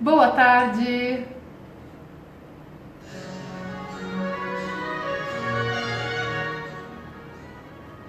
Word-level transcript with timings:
Boa 0.00 0.30
tarde. 0.30 1.26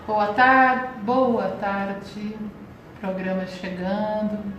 Boa 0.06 0.28
tarde, 0.34 1.00
boa 1.02 1.48
tarde. 1.60 2.38
Programa 3.02 3.48
chegando. 3.48 4.54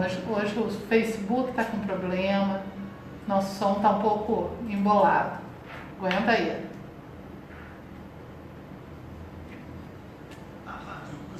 Hoje, 0.00 0.22
hoje 0.26 0.58
o 0.58 0.70
Facebook 0.88 1.50
está 1.50 1.64
com 1.64 1.80
problema. 1.80 2.62
Nosso 3.28 3.58
som 3.58 3.72
está 3.76 3.90
um 3.90 4.00
pouco 4.00 4.56
embolado. 4.66 5.40
Aguenta 5.98 6.30
aí. 6.30 6.63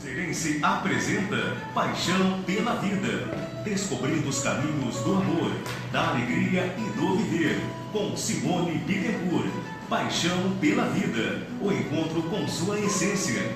Cruzeirense 0.04 0.60
apresenta 0.62 1.56
Paixão 1.72 2.42
pela 2.42 2.74
Vida. 2.74 3.62
Descobrindo 3.64 4.28
os 4.28 4.42
caminhos 4.42 4.96
do 4.96 5.14
amor, 5.14 5.50
da 5.90 6.10
alegria 6.10 6.74
e 6.76 6.98
do 6.98 7.16
viver. 7.16 7.58
Com 7.90 8.14
Simone 8.14 8.76
Bittencourt. 8.80 9.50
Paixão 9.88 10.58
pela 10.60 10.84
Vida. 10.90 11.46
O 11.58 11.72
encontro 11.72 12.22
com 12.24 12.46
sua 12.46 12.78
essência. 12.78 13.50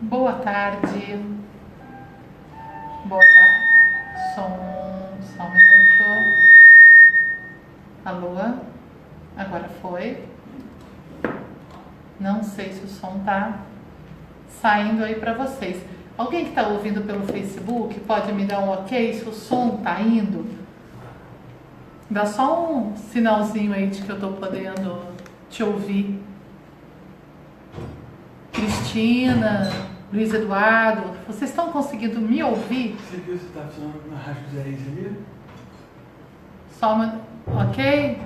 Boa 0.00 0.32
tarde. 0.32 0.87
Alô? 8.08 8.38
Agora 9.36 9.68
foi. 9.82 10.24
Não 12.18 12.42
sei 12.42 12.72
se 12.72 12.82
o 12.82 12.88
som 12.88 13.18
tá 13.18 13.60
saindo 14.48 15.04
aí 15.04 15.16
para 15.16 15.34
vocês. 15.34 15.84
Alguém 16.16 16.44
que 16.44 16.50
está 16.52 16.68
ouvindo 16.68 17.02
pelo 17.02 17.26
Facebook 17.26 18.00
pode 18.00 18.32
me 18.32 18.46
dar 18.46 18.60
um 18.60 18.70
ok 18.70 19.12
se 19.12 19.28
o 19.28 19.32
som 19.34 19.76
tá 19.84 20.00
indo? 20.00 20.46
Dá 22.08 22.24
só 22.24 22.72
um 22.72 22.96
sinalzinho 22.96 23.74
aí 23.74 23.88
de 23.88 24.00
que 24.00 24.08
eu 24.08 24.14
estou 24.14 24.32
podendo 24.32 25.04
te 25.50 25.62
ouvir. 25.62 26.18
Cristina, 28.50 29.70
Luiz 30.10 30.32
Eduardo, 30.32 31.10
vocês 31.26 31.50
estão 31.50 31.70
conseguindo 31.70 32.22
me 32.22 32.42
ouvir? 32.42 32.96
Você 33.06 33.18
viu 33.18 33.36
se 33.36 33.44
está 33.44 33.60
funcionando 33.64 34.10
na 34.10 34.16
Rádio 34.16 34.60
ali? 34.62 35.14
Só 36.80 36.94
uma... 36.94 37.37
Ok? 37.56 38.18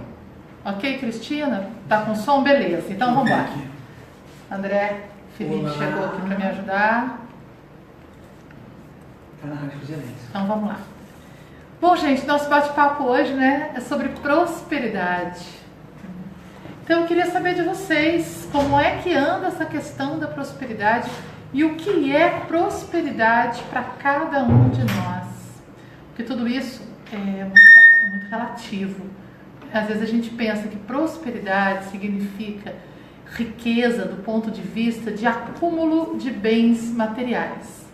Ok, 0.65 0.99
Cristina? 0.99 1.69
Tá 1.89 2.03
com 2.03 2.15
som? 2.15 2.43
Beleza. 2.43 2.93
Então 2.93 3.15
vamos 3.15 3.31
lá. 3.31 3.49
André 4.51 5.09
Felipe 5.37 5.65
Olá. 5.65 5.73
chegou 5.73 6.05
aqui 6.05 6.21
para 6.23 6.37
me 6.39 6.45
ajudar. 6.45 7.21
Tá 9.41 9.49
na 9.49 9.55
Rádio 9.55 9.79
Cruzeirense. 9.79 10.15
Então 10.29 10.47
vamos 10.47 10.69
lá. 10.69 10.79
Bom, 11.81 11.97
gente, 11.97 12.25
nosso 12.27 12.49
bate-papo 12.49 13.03
hoje, 13.03 13.33
né, 13.33 13.73
é 13.75 13.81
sobre 13.81 14.11
prosperidade. 14.11 15.45
Então 16.85 17.01
eu 17.01 17.07
queria 17.07 17.27
saber 17.27 17.55
de 17.55 17.63
vocês 17.63 18.49
como 18.53 18.79
é 18.79 18.99
que 18.99 19.13
anda 19.13 19.49
essa 19.49 19.65
questão 19.65 20.19
da 20.19 20.29
prosperidade 20.29 21.11
e 21.53 21.65
o 21.65 21.75
que 21.75 22.15
é 22.15 22.29
prosperidade 22.47 23.63
para 23.71 23.83
cada 23.83 24.45
um 24.45 24.69
de 24.69 24.81
nós. 24.81 25.27
Porque 26.09 26.23
tudo 26.23 26.47
isso 26.47 26.83
é 27.13 27.17
muito 27.17 27.62
relativo. 28.33 29.05
Às 29.73 29.89
vezes 29.89 30.03
a 30.03 30.07
gente 30.07 30.31
pensa 30.31 30.67
que 30.67 30.77
prosperidade 30.77 31.85
significa 31.87 32.75
riqueza 33.27 34.07
do 34.07 34.23
ponto 34.23 34.51
de 34.51 34.63
vista 34.63 35.11
de 35.11 35.27
acúmulo 35.27 36.19
de 36.19 36.31
bens 36.31 36.91
materiais. 36.91 37.87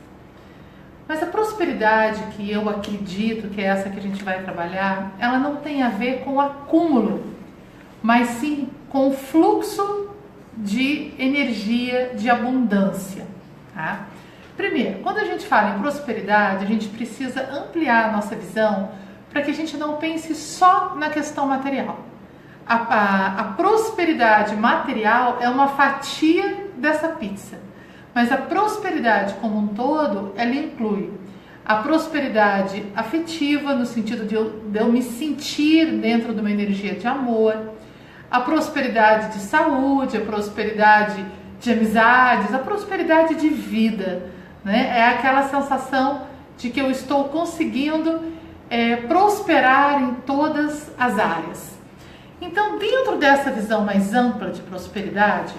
Mas 1.09 1.23
a 1.23 1.27
prosperidade 1.27 2.23
que 2.37 2.51
eu 2.51 2.69
acredito 2.69 3.49
que 3.49 3.61
é 3.61 3.65
essa 3.65 3.91
que 3.91 3.99
a 3.99 4.03
gente 4.03 4.23
vai 4.23 4.43
trabalhar, 4.43 5.13
ela 5.19 5.39
não 5.39 5.57
tem 5.57 5.83
a 5.83 5.89
ver 5.89 6.21
com 6.21 6.41
acúmulo, 6.41 7.25
mas 8.03 8.29
sim 8.29 8.69
com 8.91 9.13
fluxo 9.13 10.11
de 10.57 11.13
energia 11.19 12.13
de 12.15 12.29
abundância. 12.29 13.27
Tá? 13.75 14.07
Primeiro, 14.57 14.99
quando 15.01 15.19
a 15.19 15.25
gente 15.25 15.47
fala 15.47 15.77
em 15.77 15.81
prosperidade, 15.81 16.65
a 16.65 16.69
gente 16.69 16.89
precisa 16.89 17.43
ampliar 17.53 18.09
a 18.09 18.13
nossa 18.13 18.35
visão 18.35 18.91
para 19.31 19.43
que 19.43 19.51
a 19.51 19.55
gente 19.55 19.77
não 19.77 19.97
pense 19.97 20.35
só 20.35 20.95
na 20.97 21.11
questão 21.11 21.47
material. 21.47 22.01
A, 22.67 22.75
a, 22.75 23.41
a 23.41 23.45
prosperidade 23.55 24.55
material 24.57 25.39
é 25.41 25.49
uma 25.49 25.69
fatia 25.69 26.69
dessa 26.77 27.09
pizza. 27.09 27.59
Mas 28.15 28.33
a 28.33 28.37
prosperidade 28.37 29.35
como 29.35 29.59
um 29.59 29.69
todo, 29.69 30.33
ela 30.37 30.55
inclui 30.55 31.13
a 31.69 31.77
prosperidade 31.77 32.83
afetiva, 32.97 33.75
no 33.75 33.85
sentido 33.85 34.25
de 34.25 34.35
eu, 34.35 34.63
de 34.71 34.79
eu 34.79 34.91
me 34.91 35.03
sentir 35.03 35.99
dentro 35.99 36.33
de 36.33 36.41
uma 36.41 36.51
energia 36.51 36.95
de 36.95 37.07
amor, 37.07 37.75
a 38.31 38.41
prosperidade 38.41 39.35
de 39.35 39.41
saúde, 39.41 40.17
a 40.17 40.21
prosperidade 40.23 41.23
de 41.61 41.71
amizades, 41.71 42.55
a 42.55 42.59
prosperidade 42.59 43.35
de 43.35 43.51
vida. 43.51 44.31
Né? 44.65 44.99
É 44.99 45.09
aquela 45.09 45.43
sensação 45.43 46.23
de 46.57 46.71
que 46.71 46.81
eu 46.81 46.91
estou 46.91 47.25
conseguindo 47.25 48.21
é, 48.71 48.97
prosperar 48.97 50.03
em 50.03 50.15
todas 50.27 50.91
as 50.99 51.19
áreas. 51.19 51.79
Então, 52.41 52.79
dentro 52.79 53.17
dessa 53.17 53.51
visão 53.51 53.85
mais 53.85 54.15
ampla 54.15 54.51
de 54.51 54.63
prosperidade, 54.63 55.55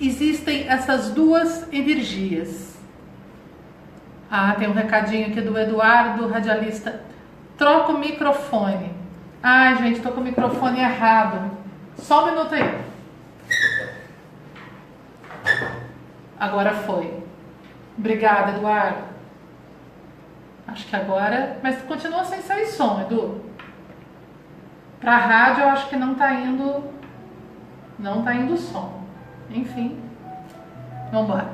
existem 0.00 0.68
essas 0.68 1.10
duas 1.10 1.66
energias. 1.72 2.76
Ah, 4.30 4.54
tem 4.58 4.68
um 4.68 4.72
recadinho 4.72 5.28
aqui 5.28 5.40
do 5.40 5.56
Eduardo, 5.58 6.28
radialista. 6.28 7.02
Troca 7.56 7.92
o 7.92 7.98
microfone. 7.98 8.92
Ai, 9.42 9.76
gente, 9.76 10.00
tô 10.00 10.10
com 10.10 10.20
o 10.20 10.24
microfone 10.24 10.80
errado. 10.80 11.50
Só 11.96 12.24
um 12.24 12.30
minuto 12.30 12.54
aí. 12.54 12.82
Agora 16.38 16.72
foi. 16.74 17.22
Obrigada, 17.96 18.56
Eduardo. 18.56 19.11
Acho 20.66 20.86
que 20.86 20.96
agora. 20.96 21.58
Mas 21.62 21.82
continua 21.82 22.24
sem 22.24 22.40
sair 22.40 22.66
som, 22.66 23.00
Edu. 23.02 23.40
Pra 25.00 25.16
rádio 25.16 25.62
eu 25.62 25.68
acho 25.68 25.88
que 25.88 25.96
não 25.96 26.14
tá 26.14 26.32
indo. 26.32 26.84
Não 27.98 28.22
tá 28.22 28.34
indo 28.34 28.56
som. 28.56 29.02
Enfim. 29.50 29.98
Vamos 31.10 31.30
lá. 31.30 31.50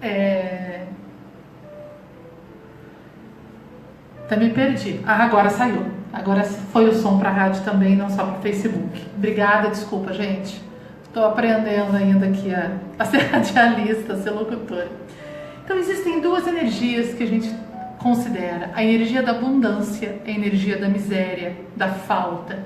É... 0.00 0.86
Até 4.24 4.36
me 4.36 4.50
perdi. 4.50 5.00
Ah, 5.06 5.24
agora 5.24 5.50
saiu. 5.50 6.02
Agora 6.12 6.42
foi 6.44 6.88
o 6.88 6.94
som 6.94 7.18
para 7.18 7.30
rádio 7.30 7.64
também, 7.64 7.96
não 7.96 8.10
só 8.10 8.24
para 8.24 8.40
Facebook. 8.40 9.06
Obrigada, 9.16 9.70
desculpa, 9.70 10.12
gente. 10.12 10.62
Estou 11.04 11.24
aprendendo 11.24 11.96
ainda 11.96 12.26
aqui 12.26 12.54
a, 12.54 12.72
a 12.98 13.04
ser 13.04 13.18
radialista, 13.30 14.12
a 14.12 14.16
ser 14.16 14.30
locutora. 14.30 14.88
Então, 15.64 15.76
existem 15.78 16.20
duas 16.20 16.46
energias 16.46 17.14
que 17.14 17.22
a 17.22 17.26
gente 17.26 17.54
considera: 18.02 18.70
a 18.74 18.82
energia 18.82 19.22
da 19.22 19.32
abundância 19.32 20.20
a 20.26 20.30
energia 20.30 20.76
da 20.76 20.88
miséria, 20.88 21.56
da 21.76 21.88
falta. 21.88 22.64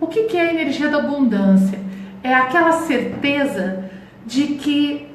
O 0.00 0.06
que, 0.06 0.24
que 0.24 0.36
é 0.36 0.48
a 0.48 0.54
energia 0.54 0.88
da 0.88 0.98
abundância? 0.98 1.78
É 2.22 2.34
aquela 2.34 2.72
certeza 2.72 3.90
de 4.24 4.46
que, 4.54 5.06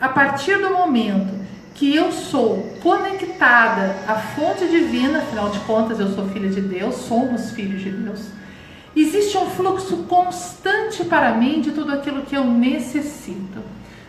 a 0.00 0.08
partir 0.08 0.58
do 0.58 0.70
momento 0.70 1.34
que 1.74 1.94
eu 1.94 2.10
sou 2.10 2.62
conectada 2.82 3.96
à 4.08 4.14
fonte 4.14 4.66
divina, 4.66 5.18
afinal 5.18 5.50
de 5.50 5.58
contas 5.60 6.00
eu 6.00 6.08
sou 6.08 6.26
filha 6.28 6.48
de 6.48 6.60
Deus, 6.60 6.96
somos 6.96 7.50
filhos 7.50 7.82
de 7.82 7.90
Deus, 7.90 8.30
existe 8.94 9.36
um 9.36 9.46
fluxo 9.46 10.04
constante 10.04 11.04
para 11.04 11.34
mim 11.34 11.60
de 11.60 11.72
tudo 11.72 11.92
aquilo 11.92 12.22
que 12.22 12.34
eu 12.34 12.44
necessito. 12.44 13.60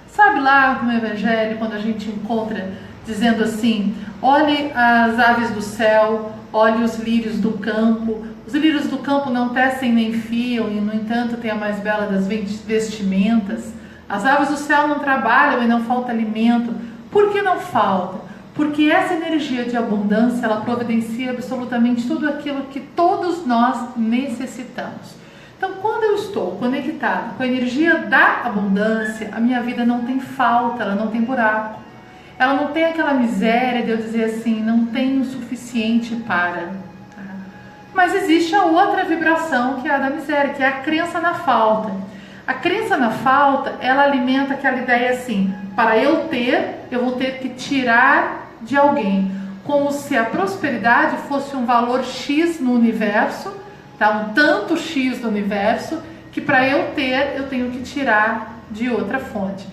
Sabe 0.07 0.39
lá 0.39 0.81
no 0.81 0.94
Evangelho, 0.94 1.57
quando 1.57 1.74
a 1.74 1.80
gente 1.80 2.10
encontra 2.10 2.71
dizendo 3.07 3.44
assim: 3.44 3.95
olhe 4.21 4.71
as 4.75 5.18
aves 5.18 5.50
do 5.51 5.62
céu, 5.62 6.33
olhe 6.51 6.83
os 6.83 7.00
lírios 7.00 7.39
do 7.39 7.54
campo. 7.54 8.27
Os 8.45 8.54
lírios 8.54 8.88
do 8.88 9.00
campo 9.00 9.30
não 9.30 9.50
tecem 9.50 9.92
nem 9.92 10.13
fiam, 10.13 10.69
e 10.69 10.75
no 10.75 10.94
entanto 10.94 11.38
tem 11.38 11.51
a 11.51 11.56
mais 11.56 11.80
bela 11.80 12.06
das 12.06 12.27
vestimentas. 12.27 13.74
As 14.07 14.25
aves 14.25 14.50
do 14.50 14.57
céu 14.57 14.88
não 14.88 15.00
trabalham 15.00 15.63
e 15.63 15.68
não 15.68 15.83
falta 15.83 16.12
alimento. 16.12 16.74
Por 17.12 17.31
que 17.31 17.42
não 17.42 17.59
falta? 17.59 18.27
Porque 18.54 18.89
essa 18.89 19.13
energia 19.13 19.65
de 19.65 19.75
abundância, 19.75 20.45
ela 20.45 20.62
providencia 20.62 21.31
absolutamente 21.31 22.07
tudo 22.07 22.27
aquilo 22.27 22.63
que 22.71 22.80
todos 22.80 23.45
nós 23.45 23.95
necessitamos. 23.95 25.15
Então, 25.57 25.74
quando 25.81 26.03
eu 26.03 26.15
estou 26.15 26.51
conectado 26.51 27.36
com 27.36 27.44
a 27.44 27.48
energia 27.48 27.98
da 27.98 28.44
abundância, 28.45 29.30
a 29.33 29.39
minha 29.39 29.62
vida 29.62 29.86
não 29.86 30.06
tem 30.06 30.19
falta, 30.19 30.83
ela 30.83 30.95
não 30.95 31.07
tem 31.07 31.21
buraco. 31.21 31.87
Ela 32.39 32.54
não 32.54 32.68
tem 32.68 32.86
aquela 32.86 33.13
miséria 33.13 33.84
de 33.84 33.92
eu 33.92 33.98
dizer 33.98 34.25
assim, 34.25 34.62
não 34.62 34.86
tenho 34.86 35.22
o 35.22 35.25
suficiente 35.25 36.16
para. 36.18 36.68
Tá? 37.16 37.24
Mas 37.94 38.13
existe 38.13 38.54
a 38.54 38.63
outra 38.63 39.04
vibração 39.06 39.81
que 39.81 39.88
é 39.88 39.95
a 39.95 39.98
da 39.98 40.10
miséria, 40.10 40.54
que 40.54 40.62
é 40.62 40.68
a 40.68 40.80
crença 40.81 41.19
na 41.19 41.34
falta. 41.34 41.92
A 42.45 42.54
crença 42.54 42.95
na 42.95 43.10
falta, 43.10 43.75
ela 43.81 44.04
alimenta 44.04 44.54
aquela 44.54 44.78
ideia 44.78 45.12
assim: 45.12 45.54
para 45.75 45.98
eu 45.98 46.28
ter, 46.28 46.86
eu 46.92 47.04
vou 47.04 47.13
ter 47.13 47.39
que 47.39 47.50
tirar 47.50 48.51
de 48.62 48.78
alguém, 48.78 49.31
como 49.63 49.92
se 49.92 50.16
a 50.16 50.24
prosperidade 50.24 51.18
fosse 51.28 51.56
um 51.56 51.66
valor 51.66 52.04
X 52.04 52.60
no 52.60 52.74
universo, 52.74 53.51
tá? 53.98 54.10
um 54.12 54.34
tanto 54.34 54.78
X 54.78 55.22
no 55.22 55.28
universo, 55.28 56.01
que 56.31 56.39
para 56.39 56.68
eu 56.68 56.92
ter, 56.94 57.36
eu 57.36 57.48
tenho 57.48 57.72
que 57.72 57.81
tirar 57.81 58.60
de 58.69 58.89
outra 58.89 59.19
fonte. 59.19 59.66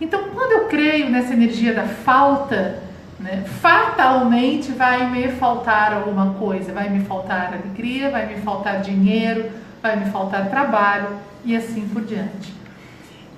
Então, 0.00 0.30
quando 0.34 0.52
eu 0.52 0.68
creio 0.68 1.10
nessa 1.10 1.32
energia 1.32 1.74
da 1.74 1.86
falta, 1.86 2.78
né, 3.18 3.44
fatalmente 3.60 4.72
vai 4.72 5.10
me 5.10 5.28
faltar 5.32 5.92
alguma 5.92 6.34
coisa, 6.34 6.72
vai 6.72 6.88
me 6.88 7.04
faltar 7.04 7.52
alegria, 7.52 8.10
vai 8.10 8.26
me 8.26 8.40
faltar 8.40 8.80
dinheiro, 8.80 9.50
vai 9.82 9.96
me 9.96 10.10
faltar 10.10 10.48
trabalho 10.48 11.08
e 11.44 11.54
assim 11.54 11.86
por 11.88 12.02
diante. 12.02 12.54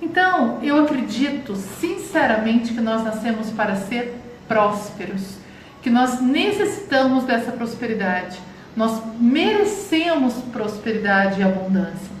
Então, 0.01 0.59
eu 0.61 0.83
acredito 0.83 1.55
sinceramente 1.55 2.73
que 2.73 2.81
nós 2.81 3.03
nascemos 3.03 3.49
para 3.51 3.75
ser 3.75 4.17
prósperos, 4.47 5.37
que 5.81 5.89
nós 5.89 6.21
necessitamos 6.21 7.23
dessa 7.25 7.51
prosperidade, 7.51 8.39
nós 8.75 9.01
merecemos 9.19 10.35
prosperidade 10.51 11.39
e 11.39 11.43
abundância. 11.43 12.11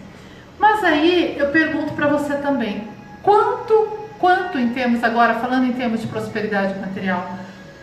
Mas 0.59 0.83
aí 0.83 1.35
eu 1.37 1.49
pergunto 1.49 1.93
para 1.93 2.07
você 2.07 2.35
também, 2.35 2.87
quanto, 3.21 4.02
quanto 4.23 4.57
em 4.57 4.69
termos 4.69 5.03
agora, 5.03 5.33
falando 5.33 5.65
em 5.65 5.73
termos 5.73 5.99
de 5.99 6.07
prosperidade 6.07 6.79
material, 6.79 7.37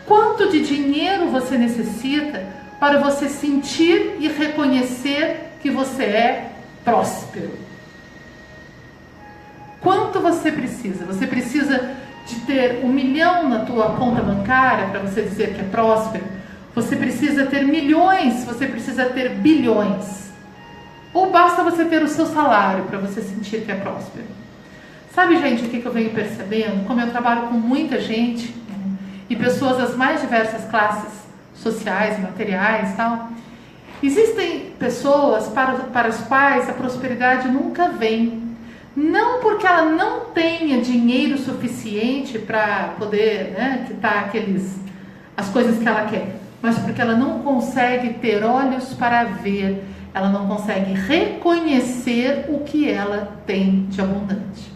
quanto 0.07 0.49
de 0.49 0.65
dinheiro 0.65 1.27
você 1.27 1.55
necessita 1.55 2.43
para 2.79 2.97
você 2.97 3.29
sentir 3.29 4.15
e 4.19 4.27
reconhecer 4.27 5.51
que 5.61 5.69
você 5.69 6.03
é 6.03 6.51
próspero? 6.83 7.51
Quanto 9.81 10.19
você 10.19 10.51
precisa? 10.51 11.05
Você 11.05 11.27
precisa 11.27 11.91
de 12.25 12.39
ter 12.39 12.83
um 12.83 12.89
milhão 12.89 13.47
na 13.47 13.59
tua 13.59 13.91
conta 13.91 14.23
bancária 14.23 14.87
para 14.87 15.01
você 15.01 15.21
dizer 15.21 15.53
que 15.53 15.61
é 15.61 15.65
próspero? 15.65 16.25
Você 16.73 16.95
precisa 16.95 17.45
ter 17.45 17.63
milhões, 17.67 18.45
você 18.45 18.65
precisa 18.65 19.05
ter 19.05 19.29
bilhões. 19.35 20.31
Ou 21.13 21.29
basta 21.29 21.61
você 21.61 21.85
ter 21.85 22.01
o 22.01 22.07
seu 22.07 22.25
salário 22.25 22.85
para 22.85 22.97
você 22.97 23.21
sentir 23.21 23.61
que 23.61 23.71
é 23.71 23.75
próspero? 23.75 24.40
Sabe, 25.13 25.37
gente, 25.41 25.65
o 25.65 25.67
que 25.67 25.85
eu 25.85 25.91
venho 25.91 26.11
percebendo? 26.11 26.87
Como 26.87 27.01
eu 27.01 27.11
trabalho 27.11 27.47
com 27.47 27.55
muita 27.55 27.99
gente 27.99 28.47
né, 28.69 28.97
e 29.29 29.35
pessoas 29.35 29.77
das 29.77 29.93
mais 29.93 30.21
diversas 30.21 30.63
classes 30.71 31.11
sociais, 31.53 32.17
materiais 32.17 32.95
tal, 32.95 33.27
existem 34.01 34.71
pessoas 34.79 35.49
para, 35.49 35.73
para 35.91 36.07
as 36.07 36.21
quais 36.21 36.69
a 36.69 36.73
prosperidade 36.73 37.49
nunca 37.49 37.89
vem. 37.89 38.41
Não 38.95 39.41
porque 39.41 39.67
ela 39.67 39.83
não 39.83 40.27
tenha 40.33 40.81
dinheiro 40.81 41.37
suficiente 41.37 42.39
para 42.39 42.93
poder 42.97 43.51
né, 43.51 43.83
quitar 43.87 44.25
aqueles, 44.25 44.79
as 45.35 45.49
coisas 45.49 45.77
que 45.77 45.87
ela 45.87 46.05
quer, 46.05 46.37
mas 46.61 46.79
porque 46.79 47.01
ela 47.01 47.15
não 47.15 47.39
consegue 47.39 48.13
ter 48.13 48.45
olhos 48.45 48.93
para 48.93 49.25
ver, 49.25 49.83
ela 50.13 50.29
não 50.29 50.47
consegue 50.47 50.93
reconhecer 50.93 52.45
o 52.47 52.59
que 52.59 52.89
ela 52.89 53.37
tem 53.45 53.87
de 53.89 53.99
abundante. 53.99 54.70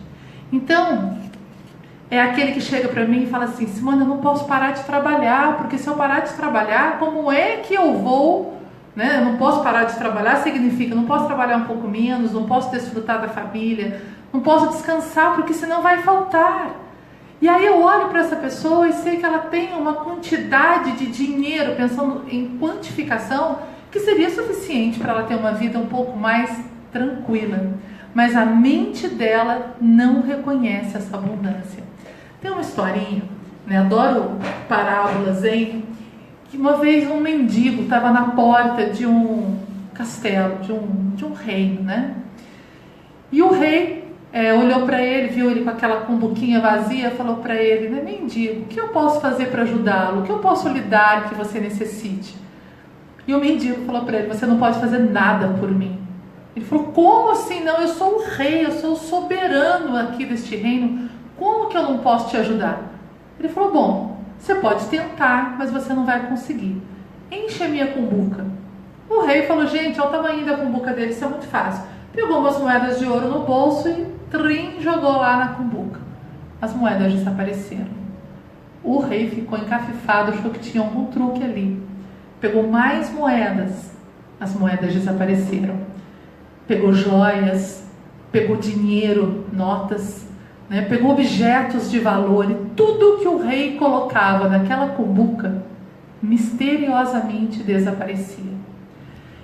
Então, 0.56 1.18
é 2.10 2.22
aquele 2.22 2.54
que 2.54 2.62
chega 2.62 2.88
para 2.88 3.04
mim 3.06 3.24
e 3.24 3.28
fala 3.28 3.44
assim: 3.44 3.68
Simone, 3.68 4.00
eu 4.00 4.08
não 4.08 4.20
posso 4.20 4.46
parar 4.46 4.72
de 4.72 4.84
trabalhar, 4.84 5.58
porque 5.58 5.78
se 5.78 5.86
eu 5.86 5.96
parar 5.96 6.22
de 6.22 6.34
trabalhar, 6.34 6.98
como 6.98 7.30
é 7.30 7.58
que 7.58 7.74
eu 7.74 7.96
vou? 7.96 8.58
Né? 8.96 9.18
Eu 9.20 9.26
não 9.26 9.36
posso 9.36 9.62
parar 9.62 9.84
de 9.84 9.98
trabalhar 9.98 10.38
significa 10.38 10.96
não 10.96 11.04
posso 11.04 11.26
trabalhar 11.26 11.58
um 11.58 11.66
pouco 11.66 11.86
menos, 11.86 12.32
não 12.32 12.46
posso 12.46 12.72
desfrutar 12.72 13.20
da 13.20 13.28
família, 13.28 14.02
não 14.32 14.40
posso 14.40 14.70
descansar, 14.70 15.36
porque 15.36 15.54
senão 15.54 15.82
vai 15.82 16.02
faltar. 16.02 16.72
E 17.42 17.50
aí 17.50 17.66
eu 17.66 17.82
olho 17.82 18.08
para 18.08 18.22
essa 18.22 18.38
pessoa 18.38 18.88
e 18.88 18.94
sei 18.94 19.18
que 19.18 19.26
ela 19.26 19.40
tem 19.40 19.74
uma 19.74 19.96
quantidade 19.96 20.94
de 20.94 21.08
dinheiro, 21.08 21.76
pensando 21.76 22.24
em 22.30 22.58
quantificação, 22.58 23.60
que 23.92 24.00
seria 24.00 24.30
suficiente 24.30 25.00
para 25.00 25.12
ela 25.12 25.24
ter 25.24 25.36
uma 25.36 25.52
vida 25.52 25.78
um 25.78 25.88
pouco 25.88 26.18
mais 26.18 26.50
tranquila. 26.94 27.74
Mas 28.16 28.34
a 28.34 28.46
mente 28.46 29.10
dela 29.10 29.76
não 29.82 30.22
reconhece 30.22 30.96
essa 30.96 31.18
abundância. 31.18 31.84
Tem 32.42 32.50
uma 32.50 32.62
historinha, 32.62 33.24
né? 33.68 33.80
adoro 33.80 34.38
parábolas, 34.70 35.44
hein? 35.44 35.84
Que 36.46 36.56
uma 36.56 36.78
vez 36.78 37.12
um 37.12 37.20
mendigo 37.20 37.84
estava 37.84 38.12
na 38.12 38.30
porta 38.30 38.86
de 38.86 39.06
um 39.06 39.58
castelo, 39.94 40.60
de 40.60 40.72
um, 40.72 41.12
de 41.14 41.26
um 41.26 41.34
reino, 41.34 41.84
né? 41.84 42.16
E 43.34 43.42
o 43.42 43.52
rei 43.52 44.06
é, 44.32 44.54
olhou 44.54 44.86
para 44.86 45.02
ele, 45.02 45.28
viu 45.28 45.52
ele 45.52 45.66
com 45.66 45.70
aquela 45.72 46.02
cumbuquinha 46.06 46.62
vazia, 46.62 47.12
falou 47.12 47.38
para 47.38 47.56
ele: 47.56 47.90
né, 47.90 48.02
mendigo, 48.02 48.62
o 48.62 48.66
que 48.68 48.80
eu 48.80 48.88
posso 48.90 49.20
fazer 49.20 49.48
para 49.48 49.64
ajudá-lo? 49.64 50.22
O 50.22 50.24
que 50.24 50.32
eu 50.32 50.40
posso 50.40 50.70
lhe 50.70 50.80
dar 50.80 51.28
que 51.28 51.36
você 51.36 51.60
necessite? 51.60 52.34
E 53.28 53.36
o 53.36 53.42
mendigo 53.42 53.84
falou 53.86 54.04
para 54.04 54.20
ele: 54.20 54.28
Você 54.30 54.46
não 54.46 54.58
pode 54.58 54.80
fazer 54.80 55.00
nada 55.00 55.50
por 55.60 55.70
mim. 55.70 56.05
Ele 56.56 56.66
falou: 56.66 56.86
Como 56.86 57.32
assim? 57.32 57.64
Não, 57.64 57.78
eu 57.78 57.88
sou 57.88 58.16
o 58.16 58.26
rei, 58.26 58.66
eu 58.66 58.72
sou 58.72 58.94
o 58.94 58.98
soberano 58.98 59.98
aqui 59.98 60.26
deste 60.26 60.56
reino. 60.56 61.10
Como 61.38 61.68
que 61.68 61.78
eu 61.78 61.84
não 61.84 62.00
posso 62.00 62.30
te 62.30 62.38
ajudar? 62.38 62.82
Ele 63.40 63.50
falou: 63.50 63.72
Bom, 63.72 64.18
você 64.40 64.56
pode 64.56 64.86
tentar, 64.86 65.56
mas 65.58 65.72
você 65.72 65.94
não 65.94 66.06
vai 66.06 66.28
conseguir. 66.28 66.82
Enche 67.32 67.64
a 67.64 67.68
minha 67.68 67.88
cumbuca. 67.88 68.46
O 69.10 69.26
rei 69.26 69.44
falou: 69.44 69.68
Gente, 69.68 70.00
olha 70.00 70.10
o 70.10 70.12
tamanho 70.12 70.46
da 70.46 70.58
cumbuca 70.58 70.94
dele, 70.94 71.12
isso 71.12 71.26
é 71.26 71.28
muito 71.28 71.48
fácil. 71.48 71.84
Pegou 72.14 72.40
umas 72.40 72.58
moedas 72.58 73.00
de 73.00 73.06
ouro 73.06 73.28
no 73.28 73.40
bolso 73.40 73.90
e 73.90 74.08
trim 74.32 74.80
jogou 74.80 75.18
lá 75.18 75.38
na 75.38 75.48
cumbuca. 75.50 76.00
As 76.62 76.74
moedas 76.74 77.14
desapareceram. 77.14 78.06
O 78.84 79.00
rei 79.00 79.30
ficou 79.30 79.58
encafifado, 79.58 80.32
achou 80.32 80.52
que 80.52 80.60
tinha 80.60 80.84
algum 80.84 81.06
truque 81.08 81.44
ali 81.44 81.86
pegou 82.46 82.68
mais 82.68 83.12
moedas, 83.12 83.92
as 84.40 84.54
moedas 84.54 84.94
desapareceram. 84.94 85.80
Pegou 86.68 86.94
joias, 86.94 87.84
pegou 88.32 88.56
dinheiro, 88.56 89.46
notas, 89.54 90.28
né? 90.70 90.82
pegou 90.82 91.12
objetos 91.12 91.90
de 91.90 92.00
valor 92.00 92.50
e 92.50 92.56
tudo 92.76 93.20
que 93.20 93.28
o 93.28 93.38
rei 93.38 93.78
colocava 93.78 94.50
naquela 94.50 94.90
cumbuca 94.90 95.64
misteriosamente 96.22 97.64
desaparecia. 97.64 98.56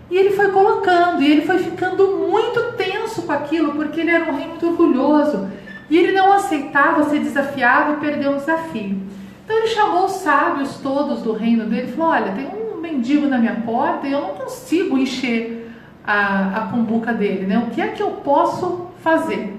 E 0.10 0.18
ele 0.18 0.32
foi 0.32 0.52
colocando, 0.52 1.22
e 1.22 1.32
ele 1.32 1.42
foi 1.44 1.60
ficando 1.60 2.18
muito 2.18 2.74
tenso 2.74 3.22
com 3.22 3.32
aquilo, 3.32 3.74
porque 3.74 4.02
ele 4.02 4.12
era 4.12 4.30
um 4.30 4.36
rei 4.36 4.48
muito 4.48 4.68
orgulhoso. 4.68 5.48
E 5.90 5.98
ele 5.98 6.12
não 6.12 6.34
aceitava 6.34 7.06
ser 7.06 7.20
desafiado 7.20 7.94
e 7.94 7.98
perder 7.98 8.30
um 8.30 8.38
desafio. 8.38 9.00
Então 9.46 9.58
ele 9.58 9.68
chamou 9.68 10.06
os 10.06 10.14
sábios 10.14 10.78
todos 10.78 11.22
do 11.22 11.34
reino 11.34 11.66
dele 11.66 11.88
e 11.90 11.92
falou: 11.94 12.12
Olha, 12.12 12.32
tem 12.34 12.46
um 12.48 12.80
mendigo 12.82 13.28
na 13.28 13.38
minha 13.38 13.56
porta 13.56 14.08
e 14.08 14.12
eu 14.12 14.22
não 14.22 14.30
consigo 14.30 14.98
encher 14.98 15.61
a, 16.06 16.58
a 16.58 16.62
cumbuca 16.68 17.14
dele, 17.14 17.46
né? 17.46 17.58
O 17.60 17.72
que 17.72 17.82
é 17.82 17.90
que 17.90 18.02
eu 18.02 18.12
posso 18.12 18.88
fazer? 19.02 19.58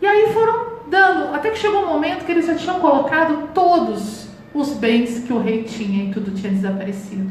E 0.00 0.06
aí 0.06 0.32
foram 0.32 0.78
dando, 0.88 1.34
até 1.34 1.50
que 1.50 1.58
chegou 1.58 1.82
um 1.82 1.88
momento 1.88 2.24
que 2.24 2.32
eles 2.32 2.46
já 2.46 2.54
tinham 2.54 2.80
colocado 2.80 3.48
todos 3.52 4.28
os 4.54 4.72
bens 4.74 5.24
que 5.26 5.32
o 5.32 5.40
rei 5.40 5.64
tinha 5.64 6.04
e 6.04 6.10
tudo 6.12 6.30
tinha 6.30 6.52
desaparecido. 6.52 7.30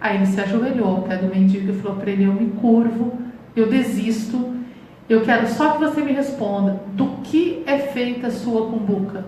Aí 0.00 0.16
ele 0.16 0.26
se 0.26 0.40
ajoelhou 0.40 0.88
ao 0.88 1.02
pé 1.02 1.16
do 1.16 1.34
mendigo 1.34 1.70
e 1.70 1.80
falou 1.80 1.98
para 1.98 2.10
ele: 2.10 2.24
Eu 2.24 2.32
me 2.32 2.50
curvo, 2.60 3.18
eu 3.54 3.68
desisto, 3.68 4.54
eu 5.08 5.22
quero 5.22 5.46
só 5.48 5.72
que 5.72 5.78
você 5.78 6.02
me 6.02 6.12
responda: 6.12 6.80
do 6.94 7.06
que 7.24 7.62
é 7.66 7.78
feita 7.78 8.28
a 8.28 8.30
sua 8.30 8.66
cumbuca? 8.66 9.24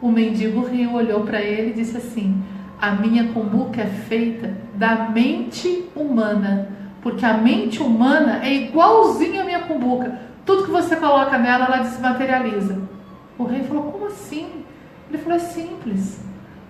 O 0.00 0.10
mendigo 0.10 0.66
riu, 0.66 0.94
olhou 0.94 1.22
para 1.22 1.40
ele 1.40 1.70
e 1.70 1.74
disse 1.74 1.96
assim: 1.96 2.42
a 2.80 2.90
minha 2.90 3.28
cumbuca 3.28 3.80
é 3.80 3.86
feita 3.86 4.52
da 4.74 5.08
mente 5.08 5.84
humana, 5.96 6.68
porque 7.04 7.24
a 7.26 7.34
mente 7.34 7.82
humana 7.82 8.40
é 8.42 8.52
igualzinha 8.54 9.42
à 9.42 9.44
minha 9.44 9.60
cumbuca. 9.60 10.18
Tudo 10.46 10.64
que 10.64 10.70
você 10.70 10.96
coloca 10.96 11.36
nela, 11.36 11.66
ela 11.66 11.82
desmaterializa. 11.82 12.78
O 13.36 13.44
rei 13.44 13.62
falou: 13.62 13.92
Como 13.92 14.06
assim? 14.06 14.64
Ele 15.10 15.18
falou: 15.18 15.36
É 15.36 15.40
simples. 15.40 16.18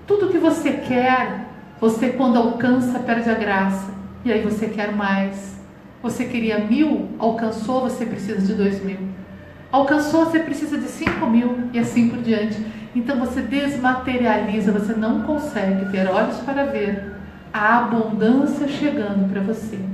Tudo 0.09 0.29
que 0.29 0.38
você 0.38 0.73
quer, 0.73 1.47
você 1.81 2.09
quando 2.09 2.37
alcança, 2.37 2.99
perde 2.99 3.31
a 3.31 3.35
graça. 3.35 3.95
E 4.25 4.33
aí 4.33 4.43
você 4.43 4.67
quer 4.67 4.93
mais. 4.93 5.55
Você 6.03 6.25
queria 6.25 6.59
mil, 6.59 7.11
alcançou, 7.19 7.83
você 7.83 8.05
precisa 8.05 8.41
de 8.41 8.55
dois 8.55 8.85
mil. 8.85 8.99
Alcançou, 9.71 10.26
você 10.26 10.41
precisa 10.41 10.76
de 10.76 10.88
cinco 10.88 11.26
mil 11.26 11.69
e 11.73 11.79
assim 11.79 12.09
por 12.09 12.19
diante. 12.19 12.61
Então 12.95 13.21
você 13.21 13.41
desmaterializa, 13.41 14.73
você 14.73 14.95
não 14.95 15.23
consegue 15.23 15.91
ter 15.93 16.09
olhos 16.09 16.38
para 16.38 16.64
ver 16.64 17.14
a 17.53 17.79
abundância 17.79 18.67
chegando 18.67 19.33
para 19.33 19.41
você. 19.41 19.94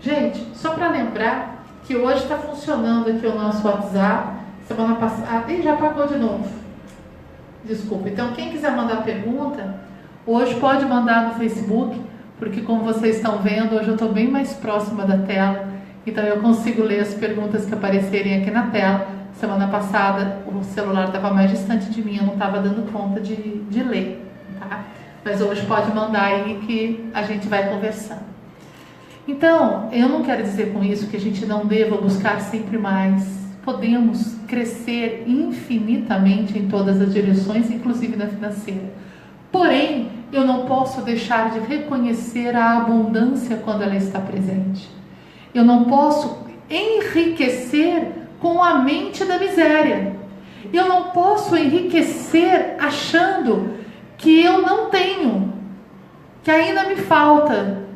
Gente, 0.00 0.46
só 0.54 0.70
para 0.70 0.88
lembrar 0.88 1.64
que 1.84 1.94
hoje 1.94 2.22
está 2.22 2.36
funcionando 2.36 3.10
aqui 3.10 3.26
o 3.26 3.34
nosso 3.34 3.66
WhatsApp. 3.66 4.40
Semana 4.66 4.94
passada. 4.94 5.52
Ih, 5.52 5.62
já 5.62 5.74
apagou 5.74 6.06
de 6.06 6.16
novo. 6.16 6.48
Desculpa. 7.64 8.08
Então, 8.08 8.32
quem 8.32 8.50
quiser 8.50 8.74
mandar 8.74 9.02
pergunta, 9.02 9.74
hoje 10.26 10.54
pode 10.54 10.86
mandar 10.86 11.28
no 11.28 11.34
Facebook, 11.34 12.00
porque 12.38 12.62
como 12.62 12.84
vocês 12.84 13.16
estão 13.16 13.38
vendo, 13.38 13.74
hoje 13.74 13.88
eu 13.88 13.94
estou 13.94 14.10
bem 14.10 14.28
mais 14.28 14.54
próxima 14.54 15.04
da 15.04 15.18
tela, 15.18 15.68
então 16.06 16.24
eu 16.24 16.40
consigo 16.40 16.82
ler 16.82 17.00
as 17.00 17.12
perguntas 17.12 17.66
que 17.66 17.74
aparecerem 17.74 18.40
aqui 18.40 18.50
na 18.50 18.68
tela. 18.68 19.06
Semana 19.34 19.68
passada 19.68 20.38
o 20.46 20.62
celular 20.64 21.06
estava 21.06 21.30
mais 21.32 21.50
distante 21.50 21.90
de 21.90 22.02
mim, 22.02 22.16
eu 22.16 22.24
não 22.24 22.34
estava 22.34 22.60
dando 22.60 22.90
conta 22.90 23.20
de, 23.20 23.34
de 23.36 23.82
ler, 23.82 24.26
tá? 24.58 24.84
Mas 25.24 25.40
hoje 25.42 25.66
pode 25.66 25.92
mandar 25.94 26.24
aí 26.24 26.60
que 26.66 27.10
a 27.12 27.22
gente 27.22 27.46
vai 27.46 27.68
conversando. 27.68 28.29
Então, 29.28 29.88
eu 29.92 30.08
não 30.08 30.22
quero 30.22 30.42
dizer 30.42 30.72
com 30.72 30.82
isso 30.82 31.08
que 31.08 31.16
a 31.16 31.20
gente 31.20 31.44
não 31.46 31.66
deva 31.66 31.96
buscar 31.96 32.40
sempre 32.40 32.78
mais. 32.78 33.40
Podemos 33.62 34.36
crescer 34.48 35.24
infinitamente 35.26 36.58
em 36.58 36.68
todas 36.68 37.00
as 37.00 37.12
direções, 37.12 37.70
inclusive 37.70 38.16
na 38.16 38.26
financeira. 38.26 38.92
Porém, 39.52 40.08
eu 40.32 40.44
não 40.44 40.64
posso 40.64 41.02
deixar 41.02 41.50
de 41.50 41.60
reconhecer 41.60 42.54
a 42.56 42.78
abundância 42.78 43.56
quando 43.56 43.82
ela 43.82 43.96
está 43.96 44.20
presente. 44.20 44.88
Eu 45.54 45.64
não 45.64 45.84
posso 45.84 46.46
enriquecer 46.70 48.12
com 48.38 48.62
a 48.62 48.78
mente 48.78 49.24
da 49.24 49.38
miséria. 49.38 50.16
Eu 50.72 50.88
não 50.88 51.10
posso 51.10 51.56
enriquecer 51.56 52.76
achando 52.78 53.74
que 54.16 54.42
eu 54.42 54.62
não 54.62 54.88
tenho, 54.90 55.52
que 56.42 56.50
ainda 56.50 56.84
me 56.84 56.96
falta, 56.96 57.88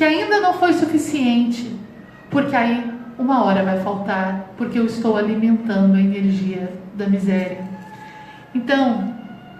que 0.00 0.04
ainda 0.04 0.40
não 0.40 0.54
foi 0.54 0.72
suficiente, 0.72 1.78
porque 2.30 2.56
aí 2.56 2.90
uma 3.18 3.44
hora 3.44 3.62
vai 3.62 3.80
faltar, 3.80 4.54
porque 4.56 4.78
eu 4.78 4.86
estou 4.86 5.14
alimentando 5.14 5.94
a 5.94 6.00
energia 6.00 6.72
da 6.94 7.06
miséria. 7.06 7.58
Então, 8.54 9.12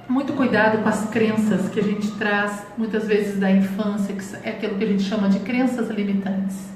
muito 0.09 0.33
cuidado 0.33 0.79
com 0.79 0.89
as 0.89 1.11
crenças 1.11 1.69
que 1.69 1.79
a 1.79 1.83
gente 1.83 2.11
traz 2.13 2.67
muitas 2.79 3.07
vezes 3.07 3.39
da 3.39 3.51
infância, 3.51 4.15
que 4.15 4.49
é 4.49 4.53
aquilo 4.53 4.77
que 4.77 4.85
a 4.85 4.87
gente 4.87 5.03
chama 5.03 5.29
de 5.29 5.41
crenças 5.41 5.91
limitantes. 5.91 6.71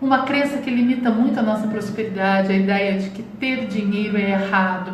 Uma 0.00 0.22
crença 0.22 0.56
que 0.56 0.70
limita 0.70 1.10
muito 1.10 1.38
a 1.38 1.42
nossa 1.42 1.66
prosperidade, 1.66 2.50
a 2.50 2.56
ideia 2.56 2.98
de 2.98 3.10
que 3.10 3.22
ter 3.22 3.66
dinheiro 3.66 4.16
é 4.16 4.30
errado. 4.30 4.90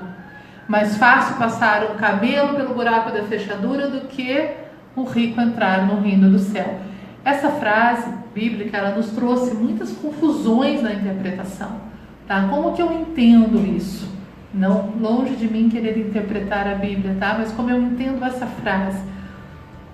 Mais 0.67 0.97
fácil 0.97 1.37
passar 1.37 1.85
um 1.93 1.95
camelo 1.95 2.57
pelo 2.57 2.75
buraco 2.75 3.13
da 3.13 3.23
fechadura 3.23 3.89
do 3.89 4.09
que 4.09 4.45
o 4.97 5.05
rico 5.05 5.41
entrar 5.41 5.87
no 5.87 6.01
reino 6.01 6.29
do 6.29 6.41
céu. 6.41 6.81
Essa 7.25 7.51
frase 7.51 8.11
bíblica 8.35 8.77
ela 8.77 8.97
nos 8.97 9.11
trouxe 9.11 9.55
muitas 9.55 9.93
confusões 9.93 10.83
na 10.83 10.93
interpretação. 10.93 11.81
Tá? 12.27 12.47
Como 12.49 12.75
que 12.75 12.83
eu 12.83 12.93
entendo 12.93 13.67
isso? 13.77 14.09
Não 14.53 14.95
longe 14.99 15.35
de 15.37 15.49
mim 15.49 15.69
querer 15.69 15.99
interpretar 15.99 16.67
a 16.67 16.75
Bíblia, 16.75 17.17
tá? 17.19 17.37
Mas 17.39 17.53
como 17.53 17.71
eu 17.71 17.81
entendo 17.81 18.25
essa 18.25 18.47
frase? 18.47 19.03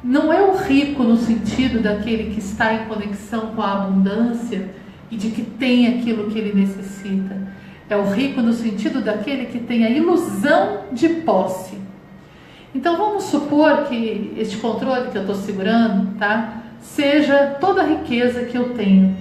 Não 0.02 0.32
é 0.32 0.42
o 0.42 0.56
rico 0.56 1.02
no 1.02 1.16
sentido 1.16 1.82
daquele 1.82 2.32
que 2.32 2.38
está 2.38 2.74
em 2.74 2.84
conexão 2.86 3.54
com 3.54 3.62
a 3.62 3.72
abundância 3.72 4.70
e 5.10 5.16
de 5.16 5.30
que 5.30 5.42
tem 5.42 5.88
aquilo 5.88 6.30
que 6.30 6.38
ele 6.38 6.60
necessita. 6.60 7.36
É 7.88 7.96
o 7.96 8.10
rico 8.10 8.40
no 8.40 8.52
sentido 8.52 9.00
daquele 9.00 9.46
que 9.46 9.60
tem 9.60 9.84
a 9.84 9.90
ilusão 9.90 10.84
de 10.92 11.08
posse. 11.08 11.78
Então 12.74 12.96
vamos 12.96 13.24
supor 13.24 13.84
que 13.84 14.34
este 14.36 14.56
controle 14.56 15.10
que 15.10 15.16
eu 15.16 15.22
estou 15.22 15.36
segurando, 15.36 16.18
tá? 16.18 16.63
Seja 16.84 17.56
toda 17.60 17.82
a 17.82 17.86
riqueza 17.86 18.44
que 18.44 18.56
eu 18.56 18.74
tenho. 18.74 19.16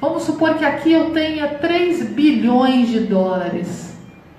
Vamos 0.00 0.22
supor 0.22 0.54
que 0.54 0.64
aqui 0.64 0.92
eu 0.92 1.10
tenha 1.10 1.48
3 1.48 2.10
bilhões 2.10 2.88
de 2.88 3.00
dólares. 3.00 3.98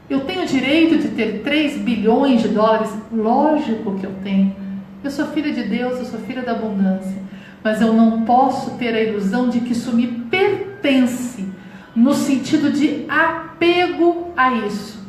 Eu 0.10 0.22
tenho 0.22 0.46
direito 0.46 0.98
de 0.98 1.10
ter 1.10 1.42
3 1.44 1.80
bilhões 1.80 2.42
de 2.42 2.50
dólares? 2.50 2.92
Lógico 3.12 3.96
que 3.96 4.06
eu 4.06 4.14
tenho. 4.24 4.56
Eu 5.04 5.12
sou 5.12 5.28
filha 5.28 5.52
de 5.52 5.64
Deus, 5.64 6.00
eu 6.00 6.06
sou 6.06 6.20
filha 6.22 6.42
da 6.42 6.54
abundância. 6.54 7.22
Mas 7.64 7.82
eu 7.82 7.92
não 7.92 8.22
posso 8.22 8.78
ter 8.78 8.96
a 8.96 9.02
ilusão 9.02 9.50
de 9.50 9.60
que 9.60 9.74
isso 9.74 9.94
me 9.94 10.08
pertence, 10.08 11.46
no 11.96 12.14
sentido 12.14 12.72
de 12.72 13.06
apego 13.10 14.32
a 14.38 14.54
isso, 14.54 15.06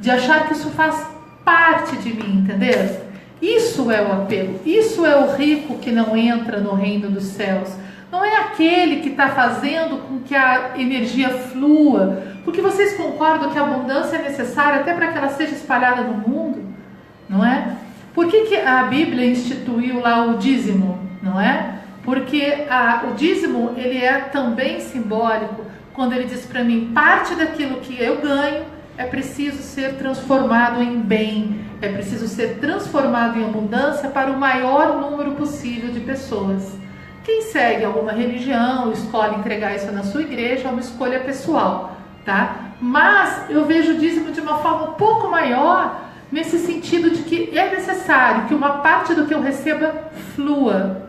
de 0.00 0.10
achar 0.10 0.46
que 0.46 0.54
isso 0.54 0.70
faz 0.70 1.06
parte 1.44 1.96
de 1.98 2.14
mim, 2.14 2.38
entendeu? 2.38 3.09
Isso 3.40 3.90
é 3.90 4.02
o 4.02 4.12
apelo, 4.12 4.60
isso 4.66 5.06
é 5.06 5.16
o 5.16 5.34
rico 5.34 5.78
que 5.78 5.90
não 5.90 6.16
entra 6.16 6.60
no 6.60 6.74
reino 6.74 7.08
dos 7.10 7.24
céus. 7.24 7.70
Não 8.12 8.24
é 8.24 8.36
aquele 8.38 8.96
que 8.96 9.10
está 9.10 9.28
fazendo 9.28 9.98
com 10.06 10.18
que 10.20 10.34
a 10.34 10.72
energia 10.76 11.30
flua, 11.30 12.22
porque 12.44 12.60
vocês 12.60 12.96
concordam 12.96 13.50
que 13.50 13.58
a 13.58 13.62
abundância 13.62 14.16
é 14.16 14.22
necessária 14.22 14.80
até 14.80 14.92
para 14.92 15.08
que 15.08 15.18
ela 15.18 15.28
seja 15.28 15.54
espalhada 15.54 16.02
no 16.02 16.14
mundo, 16.14 16.62
não 17.28 17.44
é? 17.44 17.76
Por 18.12 18.26
que, 18.26 18.46
que 18.46 18.56
a 18.56 18.82
Bíblia 18.82 19.26
instituiu 19.26 20.00
lá 20.00 20.26
o 20.26 20.38
dízimo, 20.38 20.98
não 21.22 21.40
é? 21.40 21.76
Porque 22.02 22.66
a, 22.68 23.04
o 23.10 23.14
dízimo 23.14 23.74
ele 23.76 23.98
é 23.98 24.18
também 24.18 24.80
simbólico 24.80 25.64
quando 25.92 26.12
ele 26.14 26.24
diz 26.24 26.44
para 26.44 26.64
mim 26.64 26.90
parte 26.92 27.34
daquilo 27.34 27.76
que 27.76 28.02
eu 28.02 28.20
ganho 28.20 28.64
é 28.96 29.04
preciso 29.04 29.62
ser 29.62 29.94
transformado 29.94 30.82
em 30.82 30.98
bem, 30.98 31.60
é 31.80 31.88
preciso 31.88 32.28
ser 32.28 32.58
transformado 32.58 33.38
em 33.38 33.44
abundância 33.44 34.08
para 34.08 34.30
o 34.30 34.38
maior 34.38 35.00
número 35.00 35.32
possível 35.32 35.90
de 35.90 36.00
pessoas. 36.00 36.72
Quem 37.24 37.42
segue 37.42 37.84
alguma 37.84 38.12
religião, 38.12 38.92
escolhe 38.92 39.36
entregar 39.36 39.74
isso 39.74 39.90
na 39.92 40.02
sua 40.02 40.22
igreja, 40.22 40.68
é 40.68 40.70
uma 40.70 40.80
escolha 40.80 41.20
pessoal, 41.20 41.96
tá? 42.24 42.72
Mas 42.80 43.50
eu 43.50 43.64
vejo 43.64 43.92
o 43.92 43.98
dízimo 43.98 44.32
de 44.32 44.40
uma 44.40 44.58
forma 44.58 44.90
um 44.90 44.94
pouco 44.94 45.28
maior, 45.28 46.08
nesse 46.30 46.58
sentido 46.58 47.10
de 47.10 47.22
que 47.22 47.56
é 47.58 47.70
necessário 47.70 48.46
que 48.46 48.54
uma 48.54 48.78
parte 48.78 49.14
do 49.14 49.26
que 49.26 49.34
eu 49.34 49.42
receba 49.42 49.94
flua. 50.34 51.08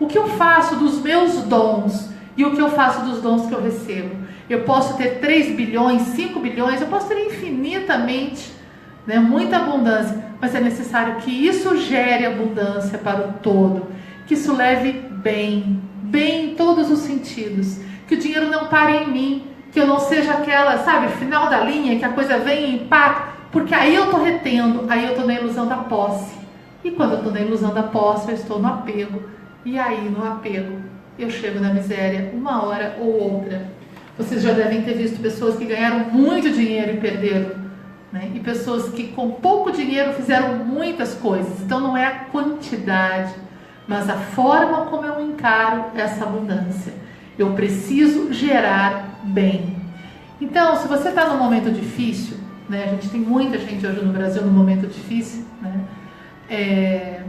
O 0.00 0.06
que 0.06 0.18
eu 0.18 0.28
faço 0.28 0.76
dos 0.76 1.00
meus 1.00 1.42
dons 1.42 2.10
e 2.36 2.44
o 2.44 2.54
que 2.54 2.60
eu 2.60 2.70
faço 2.70 3.04
dos 3.04 3.20
dons 3.20 3.46
que 3.46 3.54
eu 3.54 3.62
recebo? 3.62 4.28
eu 4.48 4.62
posso 4.62 4.96
ter 4.96 5.18
3 5.20 5.54
bilhões, 5.54 6.02
5 6.02 6.40
bilhões, 6.40 6.80
eu 6.80 6.86
posso 6.86 7.08
ter 7.08 7.18
infinitamente, 7.26 8.50
né, 9.08 9.18
muita 9.18 9.56
abundância, 9.56 10.22
mas 10.38 10.54
é 10.54 10.60
necessário 10.60 11.16
que 11.16 11.30
isso 11.30 11.78
gere 11.78 12.26
abundância 12.26 12.98
para 12.98 13.26
o 13.26 13.32
todo, 13.42 13.86
que 14.26 14.34
isso 14.34 14.54
leve 14.54 14.92
bem, 14.92 15.80
bem 16.02 16.50
em 16.50 16.54
todos 16.54 16.90
os 16.90 16.98
sentidos, 16.98 17.80
que 18.06 18.14
o 18.14 18.18
dinheiro 18.18 18.50
não 18.50 18.66
pare 18.66 18.98
em 18.98 19.08
mim, 19.10 19.44
que 19.72 19.80
eu 19.80 19.86
não 19.86 19.98
seja 19.98 20.32
aquela, 20.32 20.76
sabe, 20.84 21.08
final 21.12 21.48
da 21.48 21.60
linha, 21.60 21.98
que 21.98 22.04
a 22.04 22.10
coisa 22.10 22.36
vem 22.38 22.66
e 22.66 22.74
impacta, 22.82 23.32
porque 23.50 23.74
aí 23.74 23.94
eu 23.94 24.04
estou 24.04 24.22
retendo, 24.22 24.84
aí 24.90 25.04
eu 25.04 25.12
estou 25.12 25.26
na 25.26 25.34
ilusão 25.34 25.66
da 25.66 25.76
posse. 25.76 26.36
E 26.84 26.90
quando 26.90 27.12
eu 27.12 27.18
estou 27.18 27.32
na 27.32 27.40
ilusão 27.40 27.72
da 27.72 27.84
posse, 27.84 28.28
eu 28.28 28.34
estou 28.34 28.58
no 28.58 28.68
apego. 28.68 29.22
E 29.64 29.78
aí, 29.78 30.08
no 30.10 30.22
apego, 30.26 30.80
eu 31.18 31.30
chego 31.30 31.58
na 31.58 31.72
miséria 31.72 32.30
uma 32.34 32.62
hora 32.62 32.96
ou 33.00 33.34
outra. 33.34 33.68
Vocês 34.18 34.42
já 34.42 34.52
devem 34.52 34.82
ter 34.82 34.94
visto 34.94 35.20
pessoas 35.20 35.56
que 35.56 35.64
ganharam 35.64 36.10
muito 36.10 36.50
dinheiro 36.50 36.92
e 36.92 36.96
perderam. 36.98 37.67
Né? 38.12 38.32
E 38.34 38.40
pessoas 38.40 38.90
que 38.90 39.08
com 39.08 39.32
pouco 39.32 39.70
dinheiro 39.70 40.12
fizeram 40.14 40.56
muitas 40.64 41.14
coisas. 41.14 41.60
Então 41.60 41.80
não 41.80 41.96
é 41.96 42.06
a 42.06 42.18
quantidade, 42.24 43.34
mas 43.86 44.08
a 44.08 44.16
forma 44.16 44.86
como 44.86 45.04
eu 45.04 45.20
encaro 45.20 45.86
essa 45.94 46.24
abundância. 46.24 46.92
Eu 47.38 47.52
preciso 47.52 48.32
gerar 48.32 49.20
bem. 49.24 49.76
Então, 50.40 50.76
se 50.76 50.88
você 50.88 51.08
está 51.08 51.26
num 51.26 51.38
momento 51.38 51.70
difícil, 51.70 52.36
né? 52.68 52.84
a 52.84 52.88
gente 52.88 53.08
tem 53.10 53.20
muita 53.20 53.58
gente 53.58 53.86
hoje 53.86 54.04
no 54.04 54.12
Brasil 54.12 54.42
num 54.42 54.52
momento 54.52 54.86
difícil, 54.86 55.44
né? 55.60 55.80
É, 56.50 57.22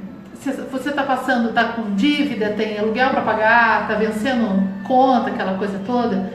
você 0.72 0.90
está 0.90 1.04
passando, 1.04 1.50
está 1.50 1.74
com 1.74 1.96
dívida, 1.96 2.52
tem 2.52 2.80
aluguel 2.80 3.10
para 3.10 3.22
pagar, 3.22 3.82
está 3.82 3.96
vencendo 3.96 4.70
conta, 4.88 5.30
aquela 5.30 5.58
coisa 5.58 5.82
toda, 5.86 6.32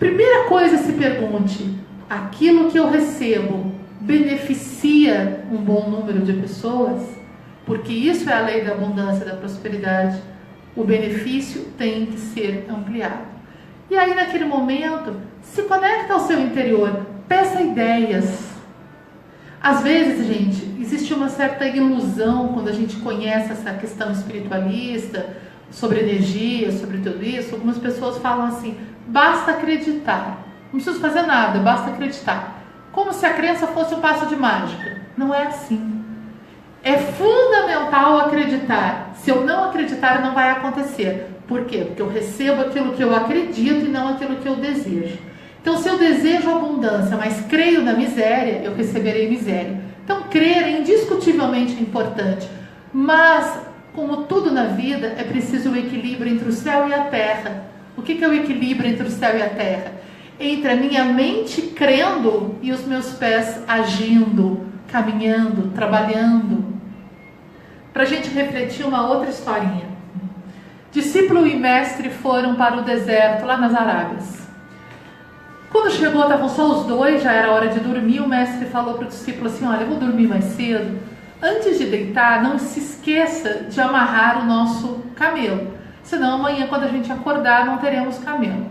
Primeira 0.00 0.44
coisa, 0.44 0.78
se 0.78 0.94
pergunte: 0.94 1.78
aquilo 2.10 2.68
que 2.68 2.76
eu 2.76 2.90
recebo 2.90 3.72
beneficia 4.00 5.44
um 5.52 5.58
bom 5.58 5.88
número 5.88 6.20
de 6.22 6.32
pessoas? 6.32 7.00
Porque 7.64 7.92
isso 7.92 8.28
é 8.28 8.32
a 8.32 8.40
lei 8.40 8.64
da 8.64 8.72
abundância 8.72 9.24
da 9.24 9.36
prosperidade. 9.36 10.20
O 10.74 10.82
benefício 10.82 11.66
tem 11.78 12.06
que 12.06 12.18
ser 12.18 12.66
ampliado. 12.68 13.30
E 13.88 13.96
aí, 13.96 14.12
naquele 14.14 14.44
momento, 14.44 15.14
se 15.40 15.62
conecta 15.62 16.14
ao 16.14 16.20
seu 16.20 16.40
interior, 16.40 17.06
peça 17.28 17.62
ideias. 17.62 18.50
Às 19.62 19.82
vezes, 19.82 20.26
gente, 20.26 20.80
existe 20.80 21.12
uma 21.14 21.28
certa 21.28 21.66
ilusão 21.66 22.48
quando 22.48 22.68
a 22.68 22.72
gente 22.72 22.96
conhece 22.96 23.52
essa 23.52 23.72
questão 23.74 24.10
espiritualista, 24.10 25.36
sobre 25.70 26.00
energia, 26.00 26.72
sobre 26.72 26.98
tudo 26.98 27.24
isso. 27.24 27.54
Algumas 27.54 27.78
pessoas 27.78 28.18
falam 28.18 28.46
assim: 28.46 28.76
Basta 29.06 29.52
acreditar. 29.52 30.49
Não 30.72 30.80
preciso 30.80 31.00
fazer 31.00 31.22
nada, 31.22 31.58
basta 31.58 31.90
acreditar. 31.90 32.62
Como 32.92 33.12
se 33.12 33.24
a 33.26 33.34
crença 33.34 33.66
fosse 33.68 33.94
um 33.94 34.00
passo 34.00 34.26
de 34.26 34.36
mágica. 34.36 35.00
Não 35.16 35.34
é 35.34 35.44
assim. 35.44 36.02
É 36.82 36.96
fundamental 36.96 38.20
acreditar. 38.20 39.10
Se 39.16 39.30
eu 39.30 39.44
não 39.44 39.64
acreditar, 39.64 40.22
não 40.22 40.32
vai 40.32 40.50
acontecer. 40.50 41.28
Por 41.46 41.64
quê? 41.64 41.84
Porque 41.86 42.00
eu 42.00 42.08
recebo 42.08 42.62
aquilo 42.62 42.92
que 42.92 43.02
eu 43.02 43.14
acredito 43.14 43.86
e 43.86 43.88
não 43.88 44.08
aquilo 44.08 44.36
que 44.36 44.46
eu 44.46 44.56
desejo. 44.56 45.18
Então, 45.60 45.76
se 45.76 45.88
eu 45.88 45.98
desejo 45.98 46.48
abundância, 46.48 47.16
mas 47.16 47.44
creio 47.48 47.82
na 47.82 47.92
miséria, 47.92 48.62
eu 48.64 48.74
receberei 48.74 49.28
miséria. 49.28 49.78
Então, 50.02 50.22
crer 50.30 50.62
é 50.62 50.80
indiscutivelmente 50.80 51.74
importante, 51.74 52.48
mas, 52.92 53.60
como 53.94 54.24
tudo 54.24 54.50
na 54.50 54.64
vida, 54.64 55.14
é 55.18 55.22
preciso 55.22 55.70
o 55.70 55.76
equilíbrio 55.76 56.32
entre 56.32 56.48
o 56.48 56.52
céu 56.52 56.88
e 56.88 56.94
a 56.94 57.04
terra. 57.04 57.64
O 57.96 58.02
que 58.02 58.24
é 58.24 58.28
o 58.28 58.32
equilíbrio 58.32 58.88
entre 58.88 59.06
o 59.06 59.10
céu 59.10 59.36
e 59.36 59.42
a 59.42 59.50
terra? 59.50 59.92
Entre 60.42 60.72
a 60.72 60.74
minha 60.74 61.04
mente 61.04 61.60
crendo 61.60 62.56
e 62.62 62.72
os 62.72 62.86
meus 62.86 63.12
pés 63.12 63.62
agindo, 63.68 64.66
caminhando, 64.88 65.70
trabalhando. 65.74 66.64
Para 67.92 68.04
a 68.04 68.06
gente 68.06 68.30
refletir 68.30 68.86
uma 68.86 69.06
outra 69.06 69.28
historinha. 69.28 69.90
Discípulo 70.90 71.46
e 71.46 71.54
mestre 71.54 72.08
foram 72.08 72.54
para 72.54 72.78
o 72.78 72.82
deserto, 72.82 73.44
lá 73.44 73.58
nas 73.58 73.74
Arábias. 73.74 74.48
Quando 75.70 75.90
chegou, 75.90 76.22
estavam 76.22 76.48
só 76.48 76.70
os 76.72 76.86
dois, 76.86 77.22
já 77.22 77.32
era 77.32 77.52
hora 77.52 77.68
de 77.68 77.78
dormir. 77.78 78.20
O 78.20 78.28
mestre 78.28 78.64
falou 78.64 78.94
para 78.94 79.04
o 79.04 79.08
discípulo 79.08 79.46
assim: 79.46 79.66
Olha, 79.66 79.82
eu 79.82 79.88
vou 79.88 79.98
dormir 79.98 80.26
mais 80.26 80.44
cedo. 80.44 80.98
Antes 81.42 81.78
de 81.78 81.84
deitar, 81.84 82.42
não 82.42 82.58
se 82.58 82.80
esqueça 82.80 83.66
de 83.68 83.78
amarrar 83.78 84.42
o 84.42 84.46
nosso 84.46 85.04
camelo. 85.14 85.74
Senão 86.02 86.36
amanhã, 86.36 86.66
quando 86.66 86.84
a 86.84 86.88
gente 86.88 87.12
acordar, 87.12 87.66
não 87.66 87.76
teremos 87.76 88.18
camelo. 88.18 88.66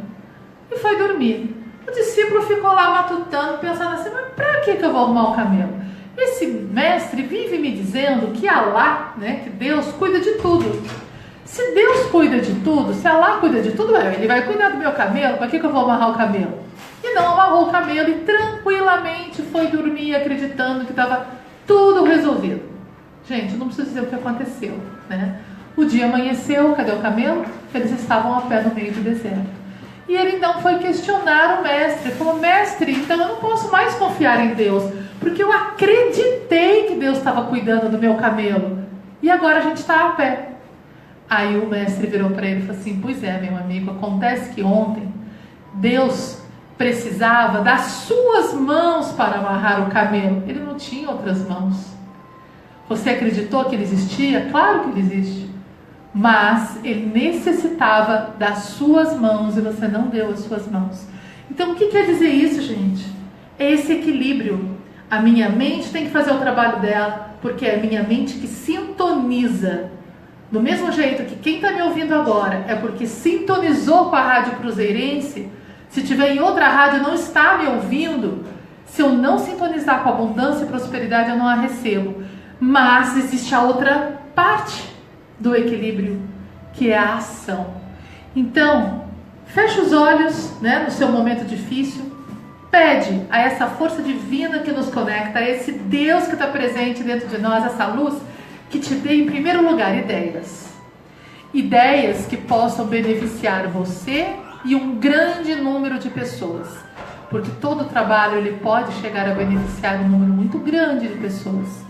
E 0.72 0.78
foi 0.80 0.98
dormir. 0.98 1.59
O 1.88 1.92
discípulo 1.92 2.42
ficou 2.44 2.72
lá 2.72 2.92
matutando, 2.92 3.58
pensando 3.60 3.94
assim: 3.94 4.10
Mas 4.14 4.28
para 4.36 4.62
que, 4.62 4.76
que 4.76 4.84
eu 4.84 4.92
vou 4.92 5.04
arrumar 5.04 5.32
o 5.32 5.36
camelo? 5.36 5.80
Esse 6.18 6.48
mestre 6.48 7.22
vive 7.24 7.58
me 7.58 7.72
dizendo 7.72 8.34
que 8.34 8.48
Alá, 8.48 9.14
né, 9.18 9.42
que 9.44 9.50
Deus, 9.50 9.86
cuida 9.94 10.20
de 10.20 10.34
tudo. 10.34 10.82
Se 11.46 11.74
Deus 11.74 12.08
cuida 12.08 12.40
de 12.40 12.54
tudo, 12.62 12.94
se 12.94 13.08
Alá 13.08 13.38
cuida 13.38 13.62
de 13.62 13.72
tudo, 13.72 13.96
ele 13.96 14.28
vai 14.28 14.46
cuidar 14.46 14.70
do 14.70 14.78
meu 14.78 14.92
camelo, 14.92 15.38
para 15.38 15.48
que, 15.48 15.60
que 15.60 15.66
eu 15.66 15.72
vou 15.72 15.84
amarrar 15.84 16.12
o 16.12 16.16
camelo? 16.16 16.60
E 17.04 17.14
não 17.14 17.34
amarrou 17.34 17.68
o 17.68 17.72
camelo 17.72 18.10
e 18.10 18.16
tranquilamente 18.20 19.42
foi 19.44 19.68
dormir 19.68 20.14
acreditando 20.16 20.86
que 20.86 20.92
estava 20.92 21.26
tudo 21.66 22.04
resolvido. 22.04 22.62
Gente, 23.28 23.56
não 23.56 23.68
preciso 23.68 23.88
dizer 23.88 24.02
o 24.02 24.08
que 24.08 24.16
aconteceu, 24.16 24.78
né? 25.08 25.40
O 25.78 25.86
dia 25.86 26.06
amanheceu, 26.06 26.74
cadê 26.76 26.92
o 26.92 27.00
camelo? 27.00 27.46
Eles 27.74 27.92
estavam 27.92 28.38
a 28.38 28.42
pé 28.42 28.62
no 28.62 28.76
meio 28.76 28.92
do 28.92 29.02
deserto. 29.02 29.59
E 30.10 30.16
ele 30.18 30.38
então 30.38 30.60
foi 30.60 30.80
questionar 30.80 31.60
o 31.60 31.64
mestre. 31.64 32.12
Falou: 32.14 32.40
Mestre, 32.40 32.94
então 32.94 33.16
eu 33.16 33.28
não 33.28 33.36
posso 33.36 33.72
mais 33.72 33.94
confiar 33.94 34.44
em 34.44 34.56
Deus, 34.56 34.92
porque 35.20 35.44
eu 35.44 35.54
acreditei 35.54 36.88
que 36.88 36.96
Deus 36.96 37.20
estava 37.20 37.44
cuidando 37.44 37.92
do 37.92 38.00
meu 38.00 38.16
camelo. 38.16 38.80
E 39.22 39.30
agora 39.30 39.60
a 39.60 39.62
gente 39.62 39.78
está 39.78 40.08
a 40.08 40.10
pé. 40.14 40.50
Aí 41.30 41.60
o 41.60 41.68
mestre 41.68 42.08
virou 42.08 42.32
para 42.32 42.48
ele 42.48 42.62
e 42.62 42.66
falou 42.66 42.82
assim: 42.82 43.00
Pois 43.00 43.24
é, 43.24 43.40
meu 43.40 43.56
amigo, 43.56 43.92
acontece 43.92 44.52
que 44.52 44.64
ontem 44.64 45.14
Deus 45.76 46.42
precisava 46.76 47.62
das 47.62 47.82
suas 47.82 48.56
mãos 48.56 49.12
para 49.12 49.38
amarrar 49.38 49.88
o 49.88 49.92
camelo. 49.92 50.42
Ele 50.48 50.60
não 50.60 50.74
tinha 50.74 51.08
outras 51.08 51.48
mãos. 51.48 51.94
Você 52.88 53.12
acreditou 53.12 53.66
que 53.66 53.76
ele 53.76 53.84
existia? 53.84 54.48
Claro 54.50 54.86
que 54.86 54.90
ele 54.90 55.02
existe. 55.02 55.49
Mas 56.14 56.80
ele 56.84 57.06
necessitava 57.06 58.36
das 58.38 58.60
suas 58.60 59.18
mãos 59.18 59.58
e 59.58 59.62
você 59.62 59.88
não 59.88 60.08
deu 60.08 60.32
as 60.32 60.40
suas 60.40 60.68
mãos. 60.68 61.08
Então 61.50 61.72
o 61.72 61.76
que 61.76 61.88
quer 61.88 62.06
dizer 62.06 62.30
isso, 62.30 62.62
gente? 62.62 63.06
É 63.58 63.72
esse 63.72 63.94
equilíbrio. 63.94 64.78
A 65.10 65.22
minha 65.22 65.50
mente 65.50 65.90
tem 65.90 66.06
que 66.06 66.12
fazer 66.12 66.32
o 66.32 66.40
trabalho 66.40 66.80
dela, 66.80 67.36
porque 67.42 67.66
é 67.66 67.76
a 67.76 67.80
minha 67.80 68.04
mente 68.04 68.38
que 68.38 68.48
sintoniza 68.48 69.92
do 70.52 70.60
mesmo 70.60 70.92
jeito 70.92 71.26
que 71.26 71.36
quem 71.36 71.56
está 71.58 71.72
me 71.72 71.82
ouvindo 71.82 72.14
agora 72.16 72.66
é 72.68 72.74
porque 72.74 73.06
sintonizou 73.06 74.10
com 74.10 74.16
a 74.16 74.22
Rádio 74.22 74.54
Cruzeirense, 74.54 75.48
se 75.90 76.02
tiver 76.02 76.36
em 76.36 76.40
outra 76.40 76.68
rádio 76.68 77.04
não 77.04 77.14
está 77.14 77.58
me 77.58 77.68
ouvindo, 77.68 78.46
se 78.86 79.02
eu 79.02 79.12
não 79.12 79.38
sintonizar 79.38 80.02
com 80.02 80.10
abundância 80.10 80.64
e 80.64 80.68
prosperidade, 80.68 81.30
eu 81.30 81.38
não 81.38 81.48
a 81.48 81.54
recebo. 81.54 82.24
Mas 82.60 83.16
existe 83.18 83.54
a 83.54 83.62
outra 83.62 84.20
parte 84.34 84.89
do 85.40 85.56
equilíbrio, 85.56 86.22
que 86.74 86.92
é 86.92 86.98
a 86.98 87.16
ação. 87.16 87.74
Então, 88.36 89.06
feche 89.46 89.80
os 89.80 89.94
olhos 89.94 90.60
né, 90.62 90.84
no 90.86 90.92
seu 90.92 91.10
momento 91.10 91.46
difícil, 91.46 92.10
pede 92.70 93.22
a 93.30 93.40
essa 93.40 93.68
força 93.68 94.02
divina 94.02 94.60
que 94.60 94.72
nos 94.72 94.90
conecta, 94.90 95.40
a 95.40 95.50
esse 95.50 95.72
Deus 95.72 96.26
que 96.26 96.34
está 96.34 96.48
presente 96.48 97.04
dentro 97.04 97.28
de 97.28 97.38
nós, 97.40 97.66
essa 97.66 97.88
luz 97.88 98.16
que 98.70 98.80
te 98.80 98.94
dê, 98.94 99.16
em 99.16 99.26
primeiro 99.26 99.68
lugar, 99.68 99.98
ideias. 99.98 100.70
Ideias 101.54 102.28
que 102.28 102.38
possam 102.38 102.86
beneficiar 102.86 103.68
você 103.68 104.36
e 104.64 104.76
um 104.76 104.96
grande 104.96 105.56
número 105.56 105.98
de 105.98 106.10
pessoas. 106.10 106.68
Porque 107.30 107.50
todo 107.60 107.86
trabalho 107.86 108.38
ele 108.38 108.58
pode 108.58 108.94
chegar 109.02 109.28
a 109.28 109.34
beneficiar 109.34 110.00
um 110.00 110.08
número 110.08 110.32
muito 110.32 110.60
grande 110.60 111.08
de 111.08 111.16
pessoas. 111.16 111.89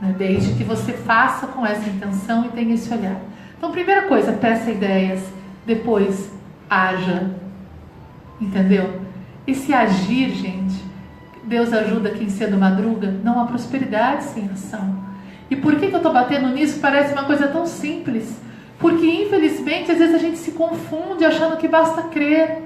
Né? 0.00 0.14
Desde 0.16 0.54
que 0.54 0.64
você 0.64 0.92
faça 0.92 1.46
com 1.46 1.64
essa 1.64 1.88
intenção 1.88 2.44
e 2.44 2.48
tenha 2.48 2.74
esse 2.74 2.92
olhar. 2.92 3.20
Então, 3.56 3.72
primeira 3.72 4.02
coisa, 4.02 4.32
peça 4.32 4.70
ideias. 4.70 5.22
Depois, 5.66 6.30
haja. 6.70 7.30
Entendeu? 8.40 9.00
Esse 9.46 9.72
agir, 9.72 10.30
gente, 10.30 10.84
Deus 11.44 11.72
ajuda 11.72 12.10
quem 12.10 12.28
cedo 12.28 12.56
madruga. 12.56 13.10
Não 13.24 13.40
há 13.40 13.46
prosperidade 13.46 14.24
sem 14.24 14.48
ação. 14.50 14.96
E 15.50 15.56
por 15.56 15.76
que, 15.76 15.88
que 15.88 15.94
eu 15.94 15.98
estou 15.98 16.12
batendo 16.12 16.48
nisso? 16.48 16.78
Parece 16.80 17.12
uma 17.12 17.24
coisa 17.24 17.48
tão 17.48 17.66
simples. 17.66 18.38
Porque, 18.78 19.06
infelizmente, 19.06 19.90
às 19.90 19.98
vezes 19.98 20.14
a 20.14 20.18
gente 20.18 20.38
se 20.38 20.52
confunde 20.52 21.24
achando 21.24 21.56
que 21.56 21.66
basta 21.66 22.02
crer. 22.02 22.62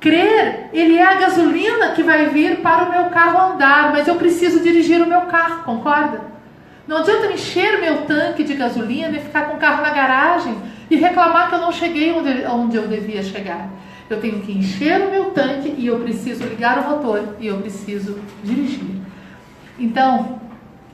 Crer, 0.00 0.70
ele 0.72 0.96
é 0.96 1.04
a 1.04 1.20
gasolina 1.20 1.90
que 1.90 2.02
vai 2.02 2.30
vir 2.30 2.60
para 2.62 2.84
o 2.84 2.90
meu 2.90 3.10
carro 3.10 3.52
andar, 3.52 3.92
mas 3.92 4.08
eu 4.08 4.14
preciso 4.14 4.60
dirigir 4.60 5.02
o 5.02 5.06
meu 5.06 5.22
carro, 5.22 5.64
concorda? 5.64 6.20
Não 6.86 6.98
adianta 6.98 7.32
encher 7.32 7.80
meu 7.80 8.02
tanque 8.02 8.42
de 8.42 8.54
gasolina 8.54 9.16
e 9.16 9.20
ficar 9.20 9.46
com 9.48 9.56
o 9.56 9.60
carro 9.60 9.82
na 9.82 9.90
garagem 9.90 10.56
e 10.90 10.96
reclamar 10.96 11.48
que 11.48 11.54
eu 11.54 11.60
não 11.60 11.72
cheguei 11.72 12.12
onde, 12.12 12.44
onde 12.46 12.76
eu 12.76 12.88
devia 12.88 13.22
chegar. 13.22 13.68
Eu 14.08 14.20
tenho 14.20 14.40
que 14.40 14.52
encher 14.52 15.00
o 15.00 15.10
meu 15.10 15.30
tanque 15.30 15.74
e 15.78 15.86
eu 15.86 16.00
preciso 16.00 16.44
ligar 16.44 16.78
o 16.78 16.90
motor 16.90 17.36
e 17.38 17.46
eu 17.46 17.58
preciso 17.58 18.18
dirigir. 18.42 19.00
Então, 19.78 20.40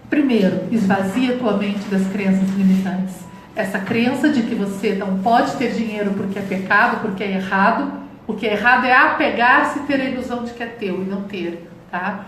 Primeiro, 0.09 0.69
esvazia 0.71 1.37
tua 1.37 1.57
mente 1.57 1.89
das 1.89 2.07
crenças 2.09 2.49
limitantes. 2.51 3.17
Essa 3.57 3.81
crença 3.81 4.29
de 4.29 4.43
que 4.43 4.55
você 4.55 4.95
não 4.95 5.19
pode 5.19 5.57
ter 5.57 5.73
dinheiro 5.73 6.13
porque 6.13 6.39
é 6.39 6.43
pecado, 6.43 7.01
porque 7.01 7.25
é 7.25 7.33
errado. 7.33 7.93
O 8.27 8.35
que 8.35 8.47
é 8.47 8.53
errado 8.53 8.85
é 8.85 8.93
apegar-se 8.93 9.81
e 9.81 9.83
ter 9.83 10.01
a 10.01 10.05
ilusão 10.05 10.45
de 10.45 10.53
que 10.53 10.63
é 10.63 10.67
teu 10.67 11.03
e 11.03 11.05
não 11.05 11.23
ter, 11.23 11.69
tá? 11.91 12.27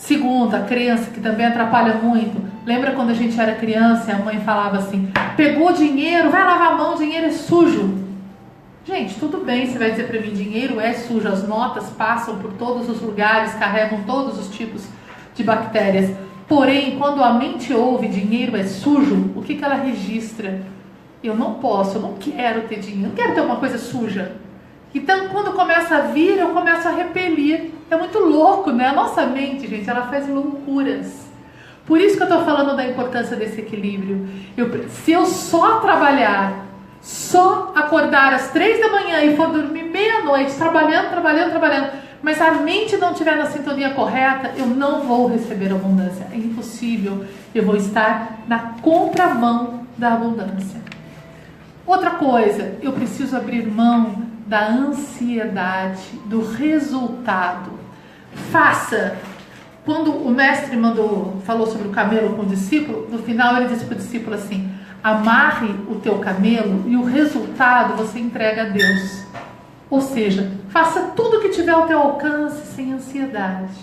Segundo, 0.00 0.54
a 0.54 0.60
crença 0.60 1.10
que 1.10 1.20
também 1.20 1.44
atrapalha 1.44 1.92
muito. 1.92 2.42
Lembra 2.64 2.92
quando 2.92 3.10
a 3.10 3.14
gente 3.14 3.38
era 3.38 3.54
criança 3.54 4.10
e 4.10 4.14
a 4.14 4.18
mãe 4.18 4.40
falava 4.40 4.78
assim: 4.78 5.12
pegou 5.36 5.72
dinheiro, 5.72 6.30
vai 6.30 6.42
lavar 6.42 6.72
a 6.72 6.76
mão, 6.76 6.96
dinheiro 6.96 7.26
é 7.26 7.30
sujo. 7.30 7.98
Gente, 8.82 9.20
tudo 9.20 9.44
bem, 9.44 9.66
você 9.66 9.78
vai 9.78 9.90
dizer 9.90 10.08
para 10.08 10.18
mim: 10.18 10.32
dinheiro 10.32 10.80
é 10.80 10.94
sujo, 10.94 11.28
as 11.28 11.46
notas 11.46 11.90
passam 11.90 12.38
por 12.38 12.54
todos 12.54 12.88
os 12.88 13.02
lugares, 13.02 13.52
carregam 13.54 14.02
todos 14.04 14.38
os 14.38 14.48
tipos 14.48 14.86
de 15.34 15.44
bactérias. 15.44 16.10
Porém, 16.48 16.96
quando 16.96 17.22
a 17.22 17.34
mente 17.34 17.72
ouve 17.74 18.08
dinheiro 18.08 18.56
é 18.56 18.64
sujo, 18.64 19.30
o 19.36 19.42
que, 19.42 19.54
que 19.54 19.64
ela 19.64 19.76
registra? 19.76 20.62
Eu 21.22 21.36
não 21.36 21.54
posso, 21.54 21.98
eu 21.98 22.02
não 22.02 22.14
quero 22.14 22.62
ter 22.62 22.80
dinheiro, 22.80 23.08
não 23.08 23.14
quero 23.14 23.34
ter 23.34 23.42
uma 23.42 23.56
coisa 23.56 23.76
suja. 23.76 24.32
Então, 24.94 25.28
quando 25.28 25.52
começa 25.52 25.94
a 25.94 26.00
vir, 26.00 26.38
eu 26.38 26.48
começo 26.48 26.88
a 26.88 26.90
repelir. 26.90 27.79
É 27.90 27.96
muito 27.96 28.20
louco, 28.20 28.70
né? 28.70 28.86
A 28.86 28.92
nossa 28.92 29.26
mente, 29.26 29.66
gente, 29.66 29.90
ela 29.90 30.02
faz 30.02 30.28
loucuras. 30.28 31.28
Por 31.84 32.00
isso 32.00 32.16
que 32.16 32.22
eu 32.22 32.28
estou 32.28 32.44
falando 32.44 32.76
da 32.76 32.86
importância 32.86 33.36
desse 33.36 33.60
equilíbrio. 33.60 34.28
Eu, 34.56 34.88
se 34.88 35.10
eu 35.10 35.26
só 35.26 35.80
trabalhar, 35.80 36.66
só 37.02 37.72
acordar 37.74 38.32
às 38.32 38.50
três 38.50 38.78
da 38.78 38.90
manhã 38.90 39.24
e 39.24 39.36
for 39.36 39.48
dormir 39.48 39.82
meia-noite, 39.82 40.54
trabalhando, 40.54 41.10
trabalhando, 41.10 41.50
trabalhando, 41.50 41.90
mas 42.22 42.40
a 42.40 42.52
mente 42.52 42.96
não 42.96 43.10
estiver 43.10 43.36
na 43.36 43.46
sintonia 43.46 43.90
correta, 43.90 44.52
eu 44.56 44.66
não 44.66 45.00
vou 45.00 45.26
receber 45.26 45.72
abundância. 45.72 46.28
É 46.30 46.36
impossível. 46.36 47.24
Eu 47.52 47.64
vou 47.64 47.74
estar 47.74 48.38
na 48.46 48.74
contramão 48.80 49.84
da 49.98 50.12
abundância. 50.12 50.80
Outra 51.84 52.10
coisa, 52.10 52.76
eu 52.82 52.92
preciso 52.92 53.36
abrir 53.36 53.66
mão 53.66 54.30
da 54.46 54.68
ansiedade, 54.68 56.20
do 56.26 56.44
resultado. 56.52 57.79
Faça. 58.50 59.16
Quando 59.84 60.12
o 60.12 60.30
mestre 60.30 60.76
mandou, 60.76 61.40
falou 61.44 61.66
sobre 61.66 61.88
o 61.88 61.90
camelo 61.90 62.36
com 62.36 62.42
o 62.42 62.46
discípulo, 62.46 63.08
no 63.10 63.18
final 63.18 63.56
ele 63.56 63.68
disse 63.68 63.84
para 63.84 63.94
o 63.94 63.98
discípulo 63.98 64.36
assim: 64.36 64.70
amarre 65.02 65.70
o 65.88 65.96
teu 65.96 66.18
camelo 66.18 66.84
e 66.86 66.96
o 66.96 67.04
resultado 67.04 67.96
você 67.96 68.18
entrega 68.18 68.62
a 68.62 68.66
Deus. 68.66 69.24
Ou 69.88 70.00
seja, 70.00 70.52
faça 70.68 71.12
tudo 71.16 71.38
o 71.38 71.40
que 71.40 71.48
tiver 71.48 71.72
ao 71.72 71.86
teu 71.86 71.98
alcance 71.98 72.74
sem 72.74 72.92
ansiedade. 72.92 73.74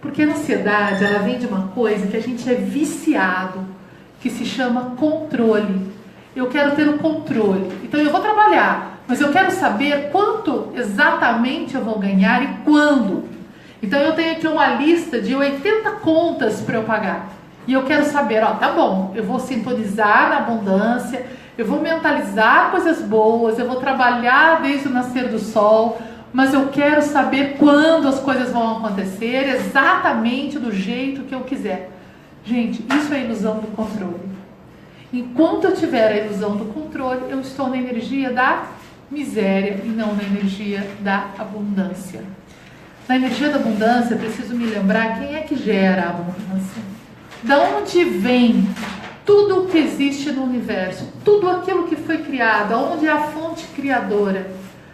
Porque 0.00 0.22
a 0.22 0.26
ansiedade, 0.26 1.04
ela 1.04 1.20
vem 1.20 1.38
de 1.38 1.46
uma 1.46 1.68
coisa 1.68 2.06
que 2.06 2.16
a 2.16 2.20
gente 2.20 2.48
é 2.48 2.54
viciado, 2.54 3.66
que 4.20 4.30
se 4.30 4.44
chama 4.44 4.96
controle. 4.96 5.92
Eu 6.34 6.48
quero 6.48 6.76
ter 6.76 6.88
o 6.88 6.98
controle. 6.98 7.72
Então 7.82 8.00
eu 8.00 8.10
vou 8.10 8.20
trabalhar, 8.20 8.91
mas 9.06 9.20
eu 9.20 9.32
quero 9.32 9.50
saber 9.50 10.10
quanto 10.10 10.72
exatamente 10.74 11.74
eu 11.74 11.84
vou 11.84 11.98
ganhar 11.98 12.42
e 12.42 12.48
quando. 12.64 13.24
Então 13.82 14.00
eu 14.00 14.14
tenho 14.14 14.32
aqui 14.32 14.46
uma 14.46 14.66
lista 14.74 15.20
de 15.20 15.34
80 15.34 15.90
contas 15.92 16.60
para 16.60 16.76
eu 16.76 16.84
pagar. 16.84 17.28
E 17.66 17.72
eu 17.72 17.84
quero 17.84 18.04
saber, 18.04 18.42
ó, 18.42 18.54
tá 18.54 18.70
bom, 18.70 19.12
eu 19.14 19.24
vou 19.24 19.38
sintonizar 19.38 20.30
na 20.30 20.38
abundância, 20.38 21.26
eu 21.56 21.66
vou 21.66 21.80
mentalizar 21.80 22.70
coisas 22.70 23.00
boas, 23.00 23.58
eu 23.58 23.66
vou 23.66 23.76
trabalhar 23.76 24.62
desde 24.62 24.88
o 24.88 24.90
nascer 24.90 25.28
do 25.28 25.38
sol, 25.38 26.00
mas 26.32 26.54
eu 26.54 26.68
quero 26.68 27.02
saber 27.02 27.56
quando 27.58 28.08
as 28.08 28.18
coisas 28.18 28.50
vão 28.50 28.78
acontecer, 28.78 29.48
exatamente 29.48 30.58
do 30.58 30.72
jeito 30.72 31.22
que 31.22 31.34
eu 31.34 31.40
quiser. 31.40 31.90
Gente, 32.44 32.84
isso 32.96 33.12
é 33.12 33.20
ilusão 33.20 33.56
do 33.56 33.68
controle. 33.76 34.32
Enquanto 35.12 35.64
eu 35.64 35.74
tiver 35.74 36.10
a 36.10 36.24
ilusão 36.24 36.56
do 36.56 36.64
controle, 36.72 37.20
eu 37.28 37.40
estou 37.40 37.68
na 37.68 37.76
energia 37.76 38.32
da 38.32 38.64
miséria 39.12 39.80
e 39.84 39.88
não 39.88 40.14
na 40.14 40.22
energia 40.22 40.88
da 41.00 41.28
abundância. 41.38 42.24
Na 43.06 43.16
energia 43.16 43.50
da 43.50 43.56
abundância, 43.56 44.16
preciso 44.16 44.56
me 44.56 44.64
lembrar 44.64 45.18
quem 45.18 45.36
é 45.36 45.40
que 45.40 45.54
gera 45.54 46.04
a 46.04 46.10
abundância. 46.10 46.82
Da 47.42 47.58
onde 47.58 48.04
vem 48.04 48.66
tudo 49.24 49.64
o 49.64 49.66
que 49.68 49.78
existe 49.78 50.32
no 50.32 50.44
universo, 50.44 51.12
tudo 51.24 51.48
aquilo 51.48 51.86
que 51.88 51.96
foi 51.96 52.18
criado, 52.18 52.74
onde 52.74 53.06
é 53.06 53.10
a 53.10 53.24
fonte 53.28 53.66
criadora. 53.76 54.50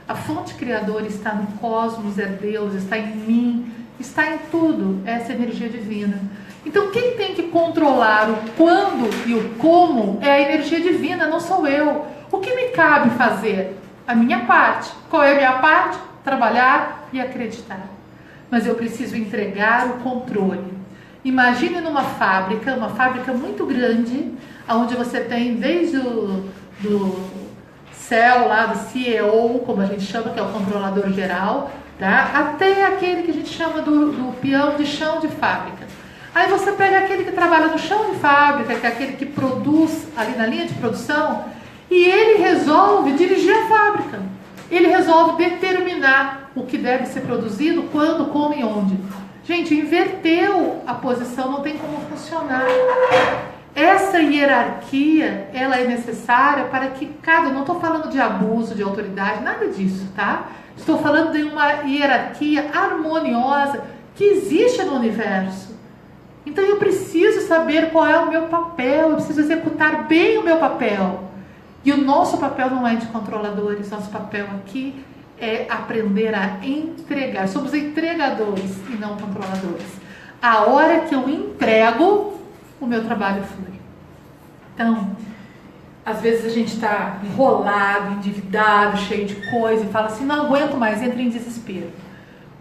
A 0.08 0.14
fonte 0.14 0.54
criadora 0.54 1.06
está 1.06 1.34
no 1.34 1.46
cosmos, 1.58 2.18
é 2.18 2.26
Deus, 2.26 2.74
está 2.74 2.98
em 2.98 3.14
mim, 3.14 3.72
está 4.00 4.34
em 4.34 4.38
tudo, 4.50 5.00
essa 5.06 5.32
energia 5.32 5.68
divina. 5.68 6.18
Então, 6.66 6.90
quem 6.90 7.16
tem 7.16 7.34
que 7.34 7.44
controlar 7.44 8.28
o 8.30 8.36
quando 8.56 9.08
e 9.26 9.34
o 9.34 9.50
como 9.54 10.18
é 10.20 10.30
a 10.30 10.40
energia 10.40 10.80
divina, 10.80 11.26
não 11.26 11.40
sou 11.40 11.66
eu. 11.66 12.04
O 12.32 12.38
que 12.38 12.54
me 12.54 12.68
cabe 12.70 13.10
fazer? 13.10 13.77
A 14.08 14.14
minha 14.14 14.46
parte. 14.46 14.90
Qual 15.10 15.22
é 15.22 15.32
a 15.32 15.36
minha 15.36 15.52
parte? 15.58 15.98
Trabalhar 16.24 17.06
e 17.12 17.20
acreditar. 17.20 17.88
Mas 18.50 18.66
eu 18.66 18.74
preciso 18.74 19.14
entregar 19.14 19.86
o 19.86 19.98
controle. 19.98 20.72
Imagine 21.22 21.82
numa 21.82 22.02
fábrica, 22.02 22.72
uma 22.72 22.88
fábrica 22.88 23.34
muito 23.34 23.66
grande, 23.66 24.32
onde 24.66 24.96
você 24.96 25.20
tem 25.20 25.56
desde 25.56 25.98
o 25.98 26.48
do 26.80 27.28
céu 27.92 28.48
lá, 28.48 28.64
do 28.64 28.78
CEO, 28.78 29.58
como 29.66 29.82
a 29.82 29.84
gente 29.84 30.04
chama, 30.04 30.30
que 30.30 30.40
é 30.40 30.42
o 30.42 30.52
controlador 30.52 31.12
geral, 31.12 31.70
tá? 31.98 32.30
até 32.32 32.86
aquele 32.86 33.24
que 33.24 33.30
a 33.30 33.34
gente 33.34 33.50
chama 33.50 33.82
do, 33.82 34.12
do 34.12 34.32
peão 34.40 34.76
de 34.76 34.86
chão 34.86 35.20
de 35.20 35.28
fábrica. 35.28 35.86
Aí 36.34 36.48
você 36.48 36.72
pega 36.72 37.00
aquele 37.00 37.24
que 37.24 37.32
trabalha 37.32 37.66
no 37.66 37.78
chão 37.78 38.10
de 38.10 38.20
fábrica, 38.20 38.74
que 38.74 38.86
é 38.86 38.88
aquele 38.88 39.12
que 39.14 39.26
produz 39.26 40.08
ali 40.16 40.34
na 40.34 40.46
linha 40.46 40.66
de 40.66 40.72
produção, 40.74 41.44
e 41.90 42.04
ele 42.04 42.42
resolve 42.42 43.12
dirigir 43.12 43.54
a 43.56 43.66
fábrica. 43.66 44.20
Ele 44.70 44.88
resolve 44.88 45.42
determinar 45.42 46.50
o 46.54 46.64
que 46.64 46.76
deve 46.76 47.06
ser 47.06 47.20
produzido, 47.20 47.84
quando, 47.90 48.30
como 48.30 48.54
e 48.54 48.62
onde. 48.62 48.98
Gente, 49.44 49.74
inverteu 49.74 50.82
a 50.86 50.92
posição, 50.94 51.50
não 51.50 51.62
tem 51.62 51.78
como 51.78 51.98
funcionar. 52.10 52.66
Essa 53.74 54.18
hierarquia, 54.18 55.48
ela 55.54 55.76
é 55.76 55.86
necessária 55.86 56.64
para 56.64 56.88
que 56.88 57.06
cada, 57.22 57.48
não 57.48 57.60
estou 57.60 57.80
falando 57.80 58.10
de 58.10 58.20
abuso 58.20 58.74
de 58.74 58.82
autoridade, 58.82 59.42
nada 59.42 59.68
disso, 59.68 60.06
tá? 60.14 60.48
Estou 60.76 60.98
falando 60.98 61.32
de 61.32 61.44
uma 61.44 61.84
hierarquia 61.84 62.70
harmoniosa 62.74 63.82
que 64.14 64.24
existe 64.24 64.82
no 64.82 64.96
universo. 64.96 65.76
Então 66.44 66.64
eu 66.64 66.76
preciso 66.76 67.46
saber 67.46 67.90
qual 67.90 68.06
é 68.06 68.18
o 68.18 68.28
meu 68.28 68.42
papel, 68.48 69.10
eu 69.10 69.16
preciso 69.16 69.40
executar 69.40 70.04
bem 70.08 70.38
o 70.38 70.42
meu 70.42 70.56
papel. 70.56 71.27
E 71.84 71.92
o 71.92 71.96
nosso 71.96 72.38
papel 72.38 72.70
não 72.70 72.86
é 72.86 72.96
de 72.96 73.06
controladores, 73.06 73.90
nosso 73.90 74.10
papel 74.10 74.46
aqui 74.56 75.04
é 75.40 75.66
aprender 75.70 76.34
a 76.34 76.58
entregar. 76.64 77.48
Somos 77.48 77.72
entregadores 77.72 78.76
e 78.90 78.96
não 78.96 79.16
controladores. 79.16 79.86
A 80.42 80.64
hora 80.64 81.00
que 81.00 81.14
eu 81.14 81.28
entrego, 81.28 82.40
o 82.80 82.86
meu 82.86 83.04
trabalho 83.04 83.42
flui. 83.44 83.78
Então, 84.74 85.16
às 86.04 86.20
vezes 86.20 86.46
a 86.46 86.48
gente 86.48 86.74
está 86.74 87.18
enrolado, 87.22 88.14
endividado, 88.14 88.96
cheio 88.98 89.26
de 89.26 89.34
coisa 89.50 89.84
e 89.84 89.88
fala 89.88 90.06
assim: 90.06 90.24
não 90.24 90.46
aguento 90.46 90.76
mais, 90.76 91.02
entra 91.02 91.20
em 91.20 91.28
desespero. 91.28 91.90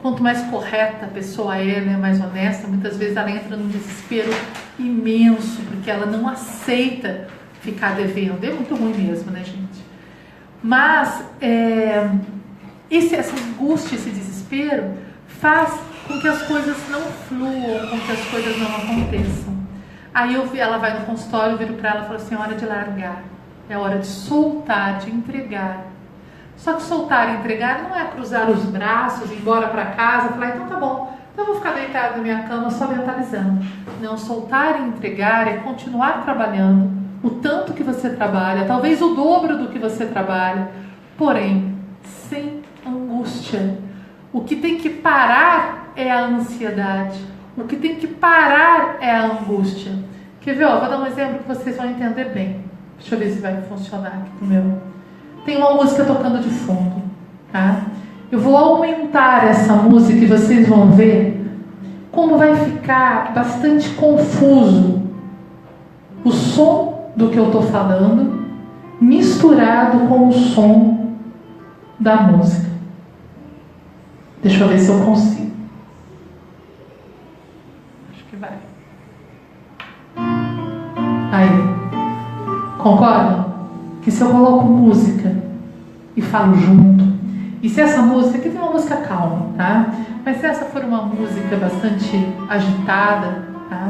Quanto 0.01 0.21
mais 0.21 0.41
correta 0.43 1.05
a 1.05 1.09
pessoa 1.09 1.57
é, 1.57 1.81
né, 1.81 1.97
mais 1.97 2.21
honesta, 2.21 2.67
muitas 2.67 2.97
vezes 2.97 3.17
ela 3.17 3.31
entra 3.31 3.57
num 3.57 3.67
desespero 3.67 4.29
imenso, 4.77 5.61
porque 5.63 5.89
ela 5.89 6.05
não 6.05 6.27
aceita 6.27 7.27
ficar 7.71 7.95
devendo. 7.95 8.43
É 8.43 8.51
muito 8.51 8.73
ruim 8.75 8.93
mesmo, 8.93 9.29
né, 9.31 9.43
gente? 9.43 9.85
Mas 10.63 11.23
é, 11.41 12.09
esse, 12.89 13.13
essa 13.13 13.35
angústia, 13.35 13.95
esse 13.95 14.09
desespero, 14.09 14.93
faz 15.27 15.77
com 16.07 16.19
que 16.19 16.27
as 16.27 16.41
coisas 16.43 16.77
não 16.89 17.01
fluam, 17.01 17.87
com 17.89 17.99
que 17.99 18.11
as 18.11 18.25
coisas 18.25 18.57
não 18.57 18.75
aconteçam. 18.75 19.57
Aí 20.13 20.33
eu 20.33 20.49
ela 20.55 20.77
vai 20.77 20.97
no 20.97 21.05
consultório, 21.05 21.53
eu 21.53 21.57
viro 21.57 21.73
para 21.75 21.89
ela 21.89 21.99
e 22.01 22.03
falo 22.05 22.15
assim: 22.15 22.35
é 22.35 22.37
hora 22.37 22.55
de 22.55 22.65
largar, 22.65 23.23
é 23.69 23.77
hora 23.77 23.99
de 23.99 24.07
soltar, 24.07 24.99
de 24.99 25.11
entregar. 25.11 25.85
Só 26.55 26.73
que 26.73 26.81
soltar 26.81 27.29
e 27.29 27.37
entregar 27.37 27.83
não 27.83 27.95
é 27.95 28.05
cruzar 28.05 28.49
os 28.49 28.63
braços, 28.65 29.29
ir 29.29 29.35
embora 29.35 29.67
para 29.67 29.85
casa, 29.87 30.29
falar, 30.29 30.55
então 30.55 30.67
tá 30.67 30.77
bom, 30.77 31.15
então 31.31 31.45
eu 31.45 31.53
vou 31.53 31.61
ficar 31.61 31.75
deitado 31.75 32.17
na 32.17 32.23
minha 32.23 32.43
cama 32.43 32.71
só 32.71 32.87
mentalizando. 32.87 33.63
Não, 34.01 34.17
soltar 34.17 34.81
e 34.81 34.87
entregar 34.87 35.47
é 35.47 35.57
continuar 35.57 36.23
trabalhando 36.23 36.96
o 37.27 37.31
tanto 37.41 37.73
que 37.73 37.83
você 37.83 38.09
trabalha, 38.09 38.65
talvez 38.65 39.01
o 39.01 39.13
dobro 39.13 39.57
do 39.57 39.67
que 39.67 39.79
você 39.79 40.05
trabalha, 40.05 40.69
porém, 41.17 41.75
sem 42.29 42.61
angústia. 42.85 43.77
O 44.33 44.41
que 44.41 44.55
tem 44.55 44.77
que 44.77 44.89
parar 44.89 45.91
é 45.95 46.11
a 46.11 46.25
ansiedade. 46.25 47.19
O 47.57 47.63
que 47.63 47.75
tem 47.75 47.95
que 47.95 48.07
parar 48.07 48.97
é 49.01 49.11
a 49.11 49.25
angústia. 49.25 49.91
Quer 50.41 50.55
ver? 50.55 50.65
Ó, 50.65 50.79
vou 50.79 50.89
dar 50.89 50.99
um 50.99 51.07
exemplo 51.07 51.39
que 51.39 51.47
vocês 51.47 51.75
vão 51.75 51.89
entender 51.89 52.25
bem. 52.25 52.61
Deixa 52.99 53.15
eu 53.15 53.19
ver 53.19 53.31
se 53.31 53.39
vai 53.39 53.61
funcionar 53.63 54.09
aqui 54.09 54.29
pro 54.37 54.47
meu 54.47 54.87
tem 55.47 55.55
uma 55.55 55.73
música 55.75 56.03
tocando 56.03 56.39
de 56.39 56.49
fundo, 56.49 57.01
tá? 57.53 57.83
Eu 58.29 58.37
vou 58.37 58.57
aumentar 58.57 59.47
essa 59.47 59.73
música 59.73 60.19
e 60.19 60.25
vocês 60.25 60.67
vão 60.67 60.91
ver 60.91 61.41
como 62.11 62.37
vai 62.37 62.53
ficar 62.53 63.33
bastante 63.33 63.89
confuso 63.91 65.03
o 66.25 66.31
som 66.31 66.96
do 67.17 67.29
que 67.29 67.37
eu 67.37 67.47
estou 67.47 67.63
falando 67.63 68.47
misturado 69.01 70.07
com 70.07 70.29
o 70.29 70.31
som 70.31 71.15
da 71.99 72.21
música. 72.21 72.69
Deixa 74.41 74.63
eu 74.63 74.69
ver 74.69 74.79
se 74.79 74.89
eu 74.89 74.99
consigo. 75.01 75.51
Acho 78.13 78.23
que 78.25 78.35
vai. 78.37 78.57
Aí. 81.31 82.77
Concordam? 82.77 83.47
que 84.07 84.11
se 84.11 84.21
eu 84.21 84.29
coloco 84.29 84.63
música 84.63 85.35
e 86.15 86.21
falo 86.21 86.55
junto, 86.55 87.03
e 87.61 87.67
se 87.67 87.81
essa 87.81 88.01
música, 88.01 88.37
aqui 88.37 88.49
tem 88.49 88.61
uma 88.61 88.71
música 88.71 88.95
calma, 88.95 89.47
tá? 89.57 89.87
Mas 90.23 90.37
se 90.37 90.45
essa 90.45 90.63
for 90.63 90.81
uma 90.85 91.01
música 91.01 91.57
bastante 91.57 92.33
agitada, 92.47 93.43
tá? 93.69 93.89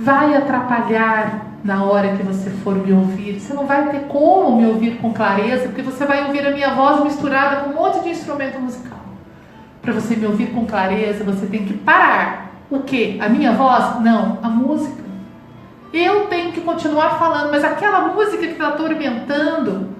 Vai 0.00 0.34
atrapalhar 0.34 1.51
na 1.64 1.84
hora 1.84 2.16
que 2.16 2.22
você 2.22 2.50
for 2.50 2.74
me 2.74 2.92
ouvir. 2.92 3.38
Você 3.38 3.54
não 3.54 3.66
vai 3.66 3.88
ter 3.90 4.00
como 4.08 4.56
me 4.60 4.66
ouvir 4.66 4.98
com 4.98 5.12
clareza, 5.12 5.66
porque 5.66 5.82
você 5.82 6.04
vai 6.04 6.26
ouvir 6.26 6.46
a 6.46 6.50
minha 6.50 6.74
voz 6.74 7.02
misturada 7.04 7.62
com 7.62 7.70
um 7.70 7.74
monte 7.74 8.02
de 8.02 8.10
instrumento 8.10 8.58
musical. 8.58 8.98
Para 9.80 9.92
você 9.92 10.16
me 10.16 10.26
ouvir 10.26 10.50
com 10.50 10.66
clareza, 10.66 11.24
você 11.24 11.46
tem 11.46 11.64
que 11.64 11.74
parar. 11.74 12.52
O 12.70 12.80
quê? 12.80 13.18
A 13.20 13.28
minha 13.28 13.52
voz? 13.52 14.00
Não, 14.00 14.38
a 14.42 14.48
música. 14.48 15.02
Eu 15.92 16.26
tenho 16.26 16.52
que 16.52 16.60
continuar 16.62 17.18
falando, 17.18 17.50
mas 17.50 17.62
aquela 17.62 18.08
música 18.08 18.38
que 18.38 18.52
está 18.52 18.68
atormentando, 18.68 19.90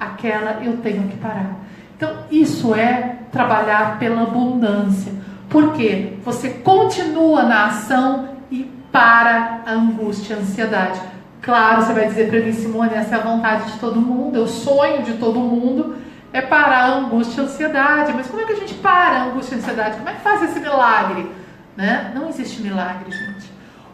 aquela 0.00 0.62
eu 0.64 0.78
tenho 0.78 1.06
que 1.08 1.16
parar. 1.18 1.56
Então, 1.96 2.10
isso 2.30 2.74
é 2.74 3.18
trabalhar 3.30 3.98
pela 3.98 4.22
abundância. 4.22 5.12
Porque 5.48 6.14
você 6.24 6.50
continua 6.50 7.42
na 7.42 7.66
ação 7.66 8.30
e 8.50 8.70
para 8.94 9.62
a 9.66 9.72
angústia, 9.72 10.36
a 10.36 10.38
ansiedade. 10.38 11.00
Claro, 11.42 11.82
você 11.82 11.92
vai 11.92 12.06
dizer 12.06 12.30
para 12.30 12.38
mim, 12.38 12.52
Simone, 12.52 12.94
essa 12.94 13.16
é 13.16 13.18
a 13.18 13.22
vontade 13.22 13.72
de 13.72 13.78
todo 13.80 14.00
mundo, 14.00 14.38
é 14.38 14.40
o 14.40 14.46
sonho 14.46 15.02
de 15.02 15.14
todo 15.14 15.40
mundo, 15.40 15.96
é 16.32 16.40
parar 16.40 16.84
a 16.84 16.94
angústia 16.98 17.40
e 17.40 17.44
a 17.44 17.48
ansiedade. 17.48 18.12
Mas 18.14 18.28
como 18.28 18.40
é 18.40 18.44
que 18.44 18.52
a 18.52 18.56
gente 18.56 18.74
para 18.74 19.16
a 19.16 19.24
angústia 19.24 19.56
e 19.56 19.58
a 19.58 19.62
ansiedade? 19.62 19.96
Como 19.96 20.08
é 20.08 20.12
que 20.12 20.20
faz 20.20 20.44
esse 20.44 20.60
milagre? 20.60 21.28
Né? 21.76 22.12
Não 22.14 22.28
existe 22.28 22.62
milagre, 22.62 23.10
gente. 23.10 23.50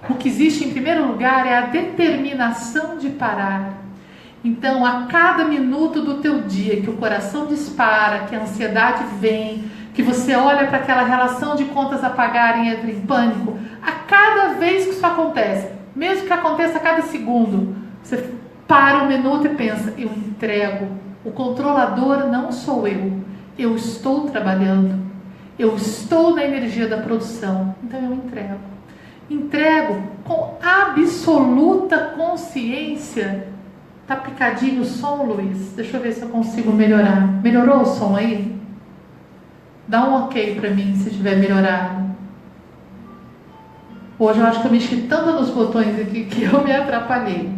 O 0.06 0.16
que 0.16 0.28
existe 0.28 0.64
em 0.64 0.70
primeiro 0.70 1.06
lugar 1.06 1.46
é 1.46 1.56
a 1.56 1.62
determinação 1.62 2.98
de 2.98 3.08
parar. 3.08 3.72
Então, 4.44 4.84
a 4.84 5.06
cada 5.06 5.44
minuto 5.44 6.02
do 6.02 6.16
teu 6.16 6.42
dia 6.42 6.82
que 6.82 6.90
o 6.90 6.98
coração 6.98 7.46
dispara, 7.46 8.26
que 8.26 8.36
a 8.36 8.42
ansiedade 8.42 9.02
vem, 9.18 9.64
que 10.00 10.02
você 10.02 10.34
olha 10.34 10.66
para 10.66 10.78
aquela 10.78 11.02
relação 11.02 11.54
de 11.54 11.66
contas 11.66 12.02
a 12.02 12.08
pagar 12.08 12.64
e 12.64 12.68
entra 12.68 12.90
em 12.90 13.02
pânico, 13.02 13.58
a 13.82 13.92
cada 13.92 14.54
vez 14.54 14.84
que 14.84 14.92
isso 14.92 15.04
acontece, 15.04 15.68
mesmo 15.94 16.26
que 16.26 16.32
aconteça 16.32 16.78
a 16.78 16.80
cada 16.80 17.02
segundo, 17.02 17.76
você 18.02 18.30
para 18.66 19.02
um 19.02 19.08
minuto 19.08 19.46
e 19.46 19.50
pensa: 19.50 19.92
eu 19.98 20.08
entrego. 20.08 20.88
O 21.22 21.30
controlador 21.30 22.28
não 22.28 22.50
sou 22.50 22.88
eu. 22.88 23.20
Eu 23.58 23.76
estou 23.76 24.30
trabalhando. 24.30 24.98
Eu 25.58 25.76
estou 25.76 26.34
na 26.34 26.44
energia 26.44 26.88
da 26.88 26.96
produção, 26.96 27.74
então 27.84 28.00
eu 28.02 28.14
entrego. 28.14 28.58
Entrego 29.28 30.02
com 30.24 30.56
absoluta 30.62 31.98
consciência. 32.16 33.48
Tá 34.06 34.16
picadinho 34.16 34.80
o 34.80 34.86
som, 34.86 35.24
Luiz? 35.24 35.72
Deixa 35.76 35.98
eu 35.98 36.02
ver 36.02 36.12
se 36.12 36.22
eu 36.22 36.28
consigo 36.30 36.72
melhorar. 36.72 37.42
Melhorou 37.42 37.82
o 37.82 37.86
som 37.86 38.16
aí? 38.16 38.49
Dá 39.90 40.04
um 40.04 40.26
ok 40.26 40.54
para 40.60 40.70
mim 40.70 40.94
se 40.94 41.10
tiver 41.10 41.36
melhorado. 41.36 42.10
Hoje 44.16 44.38
eu 44.38 44.46
acho 44.46 44.60
que 44.60 44.68
eu 44.68 44.70
mexi 44.70 44.96
tanto 45.08 45.32
nos 45.32 45.50
botões 45.50 45.98
aqui 46.00 46.26
que 46.26 46.44
eu 46.44 46.62
me 46.62 46.70
atrapalhei. 46.70 47.52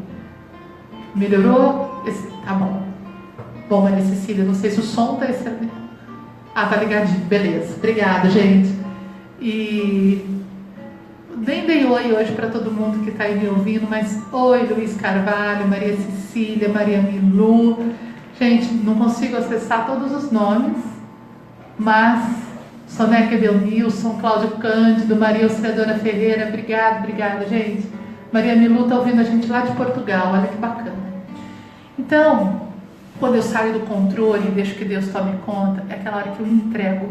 Melhorou? 1.15 2.03
Esse, 2.07 2.27
tá 2.43 2.55
bom. 2.55 2.85
Bom, 3.69 3.83
Maria 3.83 4.03
Cecília, 4.03 4.47
não 4.47 4.55
sei 4.55 4.71
se 4.71 4.81
o 4.81 4.83
som 4.83 5.17
tá 5.17 5.29
excelente. 5.29 5.75
Ah, 6.55 6.65
tá 6.69 6.77
ligadinho. 6.77 7.21
Beleza. 7.27 7.75
Obrigada, 7.77 8.31
gente. 8.31 8.73
E 9.39 10.25
nem 11.37 11.67
dei 11.67 11.85
oi 11.85 12.15
hoje 12.15 12.33
para 12.33 12.49
todo 12.49 12.71
mundo 12.71 13.05
que 13.05 13.11
está 13.11 13.25
aí 13.25 13.39
me 13.39 13.49
ouvindo, 13.49 13.87
mas 13.91 14.19
oi, 14.33 14.63
Luiz 14.69 14.97
Carvalho, 14.97 15.69
Maria 15.69 15.95
Cecília, 15.99 16.71
Maria 16.71 17.03
Milu. 17.03 17.93
Gente, 18.41 18.73
não 18.73 18.95
consigo 18.95 19.37
acessar 19.37 19.85
todos 19.85 20.13
os 20.13 20.33
nomes, 20.33 20.92
mas 21.83 22.43
Soneca 22.87 23.37
Belmilson, 23.37 24.19
Cláudio 24.21 24.53
Cândido, 24.59 25.17
Maria 25.17 25.45
Auxiliadora 25.45 25.95
Ferreira, 25.99 26.49
obrigada, 26.49 27.01
obrigada, 27.01 27.47
gente. 27.47 27.89
Maria 28.33 28.55
Milu 28.55 28.85
está 28.85 28.99
ouvindo 28.99 29.21
a 29.21 29.25
gente 29.25 29.51
lá 29.51 29.63
de 29.63 29.73
Portugal, 29.73 30.33
olha 30.33 30.47
que 30.47 30.57
bacana. 30.57 30.97
Então, 31.99 32.63
quando 33.19 33.35
eu 33.35 33.43
saio 33.43 33.73
do 33.75 33.81
controle 33.81 34.49
e 34.49 34.51
deixo 34.53 34.75
que 34.75 34.85
Deus 34.85 35.09
tome 35.09 35.37
conta, 35.45 35.85
é 35.89 35.95
aquela 35.95 36.19
hora 36.19 36.31
que 36.31 36.41
eu 36.41 36.47
entrego. 36.47 37.09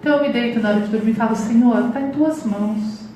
Então 0.00 0.16
eu 0.16 0.22
me 0.22 0.32
deito 0.32 0.60
na 0.60 0.70
hora 0.70 0.80
de 0.80 0.88
dormir 0.88 1.12
e 1.12 1.14
falo, 1.14 1.34
Senhor, 1.34 1.86
está 1.86 2.00
em 2.00 2.10
tuas 2.10 2.44
mãos. 2.44 3.08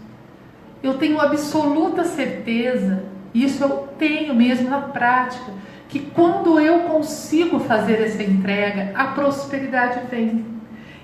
Eu 0.83 0.95
tenho 0.95 1.21
absoluta 1.21 2.05
certeza, 2.05 3.05
e 3.33 3.45
isso 3.45 3.63
eu 3.63 3.89
tenho 3.99 4.35
mesmo 4.35 4.69
na 4.69 4.81
prática, 4.81 5.53
que 5.89 6.01
quando 6.01 6.59
eu 6.59 6.81
consigo 6.81 7.61
fazer 7.61 8.01
essa 8.01 8.23
entrega, 8.23 8.93
a 8.95 9.09
prosperidade 9.09 10.01
vem. 10.11 10.52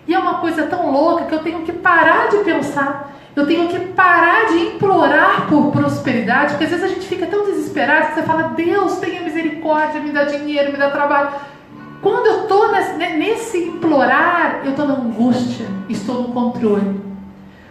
E 0.09 0.15
é 0.15 0.19
uma 0.19 0.39
coisa 0.39 0.67
tão 0.67 0.91
louca 0.91 1.27
que 1.27 1.35
eu 1.35 1.41
tenho 1.41 1.63
que 1.63 1.73
parar 1.73 2.29
de 2.31 2.39
pensar 2.39 3.13
eu 3.39 3.47
tenho 3.47 3.69
que 3.69 3.79
parar 3.79 4.49
de 4.49 4.59
implorar 4.59 5.47
por 5.49 5.71
prosperidade, 5.71 6.55
porque 6.55 6.65
às 6.65 6.71
vezes 6.71 6.85
a 6.85 6.89
gente 6.89 7.07
fica 7.07 7.25
tão 7.25 7.45
desesperado 7.45 8.09
que 8.09 8.15
você 8.15 8.23
fala: 8.23 8.55
Deus, 8.57 8.97
tenha 8.97 9.23
misericórdia, 9.23 10.01
me 10.01 10.11
dá 10.11 10.25
dinheiro, 10.25 10.73
me 10.73 10.79
dá 10.79 10.91
trabalho. 10.91 11.31
Quando 12.03 12.27
eu 12.27 12.43
estou 12.43 12.73
nesse, 12.73 13.59
implorar, 13.59 14.63
eu 14.65 14.71
estou 14.71 14.89
na 14.89 14.95
angústia, 14.95 15.67
estou 15.89 16.23
no 16.23 16.29
controle. 16.33 17.01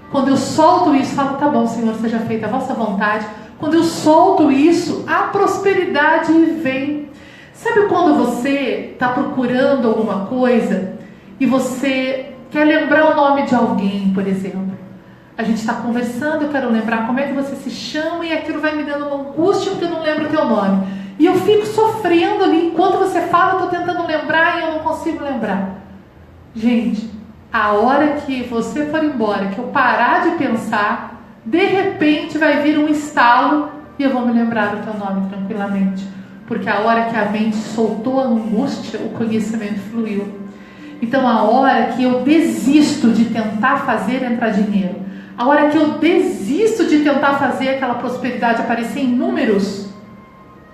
Quando 0.10 0.30
eu 0.30 0.38
solto 0.38 0.95
isso, 0.95 1.15
falo: 1.15 1.38
Tá 1.38 1.50
bom, 1.50 1.67
Senhor, 1.67 1.93
seja 1.95 2.19
feita 2.19 2.45
a 2.45 2.50
vossa 2.50 2.73
vontade. 2.73 3.28
Quando 3.60 3.73
eu 3.73 3.84
solto 3.84 4.50
isso, 4.50 5.04
a 5.06 5.23
prosperidade 5.23 6.32
vem. 6.62 7.10
Sabe 7.54 7.88
quando 7.88 8.15
você 8.15 8.91
está 8.93 9.10
procurando 9.10 9.89
alguma 9.89 10.28
coisa 10.28 10.97
e 11.39 11.45
você 11.45 12.34
quer 12.50 12.65
lembrar 12.65 13.12
o 13.12 13.15
nome 13.15 13.43
de 13.43 13.56
alguém, 13.56 14.12
por 14.13 14.26
exemplo? 14.28 14.78
a 15.38 15.43
gente 15.43 15.60
está 15.60 15.76
conversando, 15.76 16.45
eu 16.45 16.50
quero 16.50 16.71
lembrar 16.71 17.06
como 17.06 17.19
é 17.19 17.28
que 17.28 17.34
você 17.34 17.56
se 17.58 17.69
chama 17.69 18.26
e 18.26 18.34
aquilo 18.34 18.60
vai 18.60 18.76
me 18.76 18.84
dando 18.84 19.06
uma 19.06 19.30
angústia 19.30 19.69
porque 19.69 19.86
eu 19.86 19.91
não 19.91 20.02
lembro 20.02 20.26
o 20.26 20.30
teu 20.30 20.43
nome. 20.45 20.88
E 21.19 21.28
eu 21.28 21.36
fico 21.36 21.65
sofrendo 21.67 22.43
ali, 22.43 22.67
enquanto 22.67 22.97
você 22.97 23.21
fala, 23.21 23.54
eu 23.54 23.65
estou 23.65 23.80
tentando 23.80 24.08
lembrar 24.08 24.58
e 24.58 24.62
eu 24.63 24.71
não 24.71 24.80
consigo 24.80 25.23
lembrar. 25.23 25.76
Gente, 26.56 27.08
a 27.54 27.73
hora 27.73 28.15
que 28.26 28.43
você 28.43 28.88
for 28.88 29.04
embora, 29.04 29.47
que 29.47 29.60
eu 29.60 29.65
parar 29.65 30.23
de 30.23 30.38
pensar, 30.38 31.21
de 31.45 31.65
repente 31.65 32.38
vai 32.39 32.63
vir 32.63 32.80
um 32.80 32.88
estalo 32.88 33.69
e 34.00 34.04
eu 34.04 34.10
vou 34.10 34.26
me 34.26 34.34
lembrar 34.34 34.76
do 34.76 34.84
teu 34.84 34.93
nome 34.95 35.30
tranquilamente. 35.30 36.04
Porque 36.47 36.67
a 36.67 36.80
hora 36.80 37.06
que 37.06 37.15
a 37.15 37.26
mente 37.26 37.58
soltou 37.58 38.19
a 38.19 38.23
angústia, 38.23 39.00
o 39.00 39.10
conhecimento 39.10 39.80
fluiu. 39.91 40.47
Então, 41.02 41.28
a 41.28 41.44
hora 41.44 41.94
que 41.94 42.04
eu 42.04 42.22
desisto 42.22 43.10
de 43.12 43.26
tentar 43.26 43.78
fazer 43.80 44.24
entrar 44.24 44.50
dinheiro, 44.50 44.96
a 45.38 45.46
hora 45.46 45.70
que 45.70 45.78
eu 45.78 46.00
desisto 46.00 46.86
de 46.86 47.00
tentar 47.00 47.36
fazer 47.36 47.70
aquela 47.70 47.96
prosperidade 47.96 48.62
aparecer 48.62 49.02
em 49.02 49.08
números, 49.08 49.88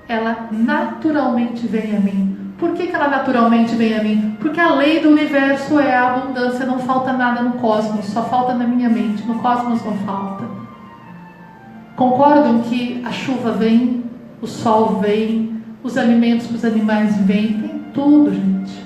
ela 0.08 0.48
naturalmente 0.52 1.68
vem 1.68 1.96
a 1.96 2.00
mim. 2.00 2.54
Por 2.58 2.72
que, 2.72 2.88
que 2.88 2.96
ela 2.96 3.10
naturalmente 3.10 3.76
vem 3.76 3.98
a 3.98 4.02
mim? 4.02 4.38
Porque 4.40 4.60
a 4.60 4.74
lei 4.74 5.02
do 5.02 5.10
universo 5.10 5.80
é 5.80 5.94
a 5.94 6.14
abundância, 6.14 6.66
não 6.66 6.80
falta 6.80 7.12
nada 7.12 7.42
no 7.42 7.54
cosmos, 7.54 8.06
só 8.06 8.24
falta 8.24 8.54
na 8.54 8.66
minha 8.66 8.90
mente, 8.90 9.28
no 9.28 9.40
cosmos 9.40 9.84
não 9.84 9.98
falta. 9.98 10.46
Concordam 11.98 12.62
que 12.62 13.04
a 13.06 13.12
chuva 13.12 13.52
vem, 13.52 14.06
o 14.42 14.48
sol 14.48 15.00
vem, 15.02 15.62
os 15.84 15.98
alimentos 15.98 16.48
para 16.48 16.56
os 16.56 16.66
animais 16.66 17.18
vêm, 17.18 17.60
tem 17.60 17.82
tudo, 17.94 18.34
gente. 18.34 18.83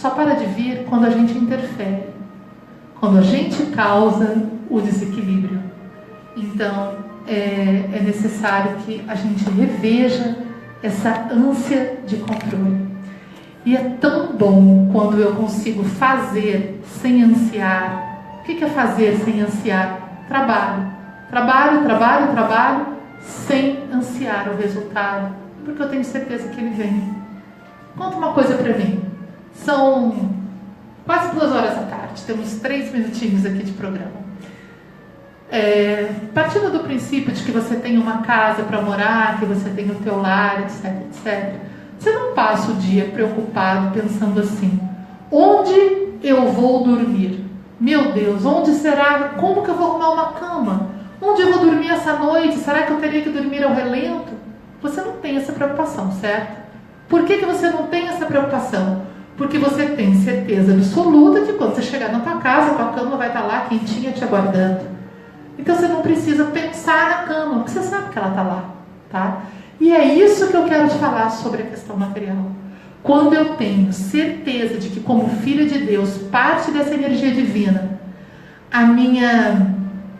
Só 0.00 0.08
para 0.08 0.32
de 0.34 0.46
vir 0.46 0.86
quando 0.88 1.04
a 1.04 1.10
gente 1.10 1.36
interfere. 1.36 2.04
Quando 2.98 3.18
a 3.18 3.22
gente 3.22 3.66
causa 3.66 4.48
o 4.70 4.80
desequilíbrio. 4.80 5.62
Então, 6.34 6.94
é, 7.26 7.84
é 7.92 8.02
necessário 8.02 8.76
que 8.78 9.04
a 9.06 9.14
gente 9.14 9.44
reveja 9.50 10.38
essa 10.82 11.28
ânsia 11.30 11.98
de 12.06 12.16
controle. 12.16 12.88
E 13.66 13.76
é 13.76 13.96
tão 14.00 14.32
bom 14.32 14.88
quando 14.90 15.20
eu 15.20 15.34
consigo 15.34 15.84
fazer 15.84 16.80
sem 16.82 17.22
ansiar. 17.22 18.40
O 18.40 18.44
que 18.44 18.64
é 18.64 18.68
fazer 18.68 19.18
sem 19.18 19.42
ansiar? 19.42 20.24
Trabalho. 20.26 20.90
Trabalho, 21.28 21.82
trabalho, 21.82 22.32
trabalho, 22.32 22.86
sem 23.20 23.80
ansiar 23.92 24.48
o 24.48 24.56
resultado, 24.56 25.34
porque 25.62 25.82
eu 25.82 25.88
tenho 25.90 26.04
certeza 26.04 26.48
que 26.48 26.58
ele 26.58 26.70
vem. 26.70 27.14
Conta 27.96 28.16
uma 28.16 28.32
coisa 28.32 28.54
para 28.54 28.78
mim. 28.78 29.10
São 29.64 30.30
quase 31.04 31.34
duas 31.34 31.52
horas 31.52 31.74
da 31.74 31.82
tarde, 31.82 32.22
temos 32.26 32.54
três 32.56 32.92
minutinhos 32.92 33.44
aqui 33.44 33.62
de 33.62 33.72
programa. 33.72 34.20
É, 35.50 36.08
partindo 36.32 36.70
do 36.70 36.80
princípio 36.80 37.32
de 37.32 37.42
que 37.42 37.50
você 37.50 37.74
tem 37.76 37.98
uma 37.98 38.18
casa 38.18 38.62
para 38.62 38.80
morar, 38.80 39.38
que 39.38 39.44
você 39.44 39.68
tem 39.70 39.90
o 39.90 39.96
teu 39.96 40.20
lar, 40.20 40.62
etc, 40.62 40.84
etc, 41.08 41.54
você 41.98 42.12
não 42.12 42.32
passa 42.32 42.70
o 42.70 42.76
dia 42.76 43.06
preocupado 43.06 43.90
pensando 43.90 44.40
assim: 44.40 44.80
onde 45.30 45.74
eu 46.22 46.52
vou 46.52 46.84
dormir? 46.84 47.44
Meu 47.78 48.12
Deus, 48.12 48.44
onde 48.44 48.72
será? 48.72 49.30
Como 49.36 49.62
que 49.62 49.70
eu 49.70 49.74
vou 49.74 49.90
arrumar 49.90 50.10
uma 50.10 50.32
cama? 50.32 50.90
Onde 51.20 51.42
eu 51.42 51.52
vou 51.52 51.66
dormir 51.66 51.90
essa 51.90 52.14
noite? 52.14 52.56
Será 52.58 52.82
que 52.82 52.92
eu 52.92 53.00
teria 53.00 53.22
que 53.22 53.30
dormir 53.30 53.62
ao 53.64 53.74
relento? 53.74 54.32
Você 54.80 55.02
não 55.02 55.14
tem 55.14 55.36
essa 55.36 55.52
preocupação, 55.52 56.12
certo? 56.12 56.60
Por 57.08 57.24
que, 57.24 57.38
que 57.38 57.44
você 57.44 57.68
não 57.68 57.88
tem 57.88 58.08
essa 58.08 58.24
preocupação? 58.24 59.09
Porque 59.40 59.56
você 59.56 59.86
tem 59.86 60.14
certeza 60.16 60.74
absoluta 60.74 61.40
que 61.40 61.54
quando 61.54 61.74
você 61.74 61.80
chegar 61.80 62.12
na 62.12 62.20
tua 62.20 62.36
casa, 62.36 62.74
tua 62.74 62.92
cama 62.92 63.16
vai 63.16 63.28
estar 63.28 63.40
lá 63.40 63.60
quentinha 63.60 64.12
te 64.12 64.22
aguardando. 64.22 64.82
Então 65.58 65.74
você 65.74 65.88
não 65.88 66.02
precisa 66.02 66.44
pensar 66.44 67.08
na 67.08 67.16
cama, 67.22 67.54
porque 67.54 67.70
você 67.70 67.82
sabe 67.84 68.10
que 68.10 68.18
ela 68.18 68.28
está 68.28 68.42
lá, 68.42 68.64
tá? 69.10 69.44
E 69.80 69.90
é 69.92 70.14
isso 70.14 70.48
que 70.48 70.54
eu 70.54 70.64
quero 70.64 70.90
te 70.90 70.98
falar 70.98 71.30
sobre 71.30 71.62
a 71.62 71.66
questão 71.66 71.96
material. 71.96 72.36
Quando 73.02 73.32
eu 73.32 73.54
tenho 73.54 73.90
certeza 73.94 74.78
de 74.78 74.90
que, 74.90 75.00
como 75.00 75.26
filha 75.36 75.64
de 75.64 75.86
Deus, 75.86 76.18
parte 76.30 76.70
dessa 76.70 76.92
energia 76.92 77.30
divina, 77.30 77.98
a 78.70 78.82
minha 78.82 79.74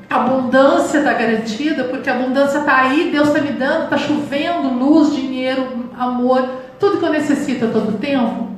abundância 0.08 0.96
está 0.96 1.12
garantida, 1.12 1.84
porque 1.84 2.08
a 2.08 2.14
abundância 2.14 2.60
está 2.60 2.74
aí, 2.74 3.10
Deus 3.12 3.28
está 3.28 3.42
me 3.42 3.52
dando, 3.52 3.84
está 3.84 3.98
chovendo 3.98 4.72
luz, 4.72 5.14
dinheiro, 5.14 5.90
amor, 5.98 6.48
tudo 6.78 6.96
que 6.96 7.04
eu 7.04 7.12
necessito 7.12 7.66
a 7.66 7.68
todo 7.68 7.98
tempo. 7.98 8.49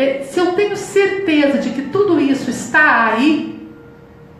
É, 0.00 0.22
se 0.22 0.40
eu 0.40 0.52
tenho 0.54 0.74
certeza 0.78 1.58
de 1.58 1.68
que 1.68 1.82
tudo 1.82 2.18
isso 2.18 2.48
está 2.48 3.08
aí, 3.08 3.70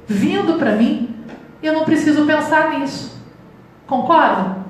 vindo 0.07 0.55
para 0.55 0.73
mim, 0.73 1.15
eu 1.63 1.75
não 1.75 1.85
preciso 1.85 2.25
pensar 2.25 2.79
nisso. 2.79 3.23
Concordam? 3.87 4.65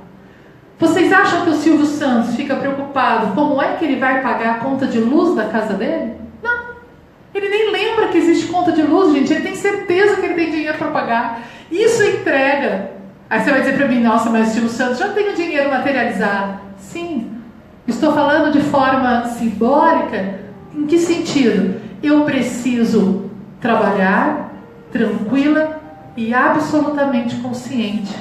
Vocês 0.81 1.13
acham 1.13 1.45
que 1.45 1.51
o 1.51 1.55
Silvio 1.55 1.87
Santos 1.87 2.35
fica 2.35 2.57
preocupado 2.57 3.35
como 3.37 3.63
é 3.63 3.77
que 3.77 3.85
ele 3.85 4.01
vai 4.01 4.21
pagar 4.21 4.57
a 4.57 4.59
conta 4.59 4.85
de 4.85 4.99
luz 4.99 5.37
da 5.37 5.45
casa 5.45 5.75
dele? 5.75 6.15
Não. 6.43 6.59
Ele 7.33 7.49
nem 7.49 7.71
lembra 7.71 8.09
que 8.09 8.19
existe 8.19 8.49
conta 8.49 8.73
de 8.73 8.83
luz, 8.83 9.13
gente. 9.13 9.33
Ele 9.33 9.43
tem 9.43 9.55
certeza 9.55 10.17
que 10.17 10.27
ele 10.27 10.35
tem 10.35 10.51
dinheiro 10.51 10.77
para 10.77 10.89
pagar. 10.89 11.43
Isso 11.71 12.03
entrega. 12.03 12.91
Aí 13.31 13.39
você 13.39 13.51
vai 13.53 13.61
dizer 13.61 13.77
para 13.77 13.87
mim, 13.87 14.01
nossa, 14.01 14.29
mas 14.29 14.49
o 14.49 14.53
Silvio 14.55 14.71
Santos 14.71 14.99
já 14.99 15.11
tem 15.11 15.29
o 15.29 15.37
dinheiro 15.37 15.71
materializado. 15.71 16.59
Sim. 16.79 17.31
Estou 17.87 18.13
falando 18.13 18.51
de 18.51 18.61
forma 18.61 19.27
simbólica. 19.27 20.50
Em 20.75 20.87
que 20.87 20.99
sentido? 20.99 21.81
Eu 22.03 22.25
preciso 22.25 23.31
trabalhar, 23.61 24.53
tranquila 24.93 25.81
e 26.17 26.33
absolutamente 26.33 27.37
consciente 27.37 28.15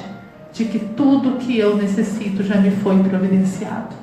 de 0.52 0.64
que 0.64 0.78
tudo 0.78 1.38
que 1.38 1.58
eu 1.58 1.76
necessito 1.76 2.42
já 2.42 2.56
me 2.56 2.70
foi 2.70 3.02
providenciado. 3.02 3.94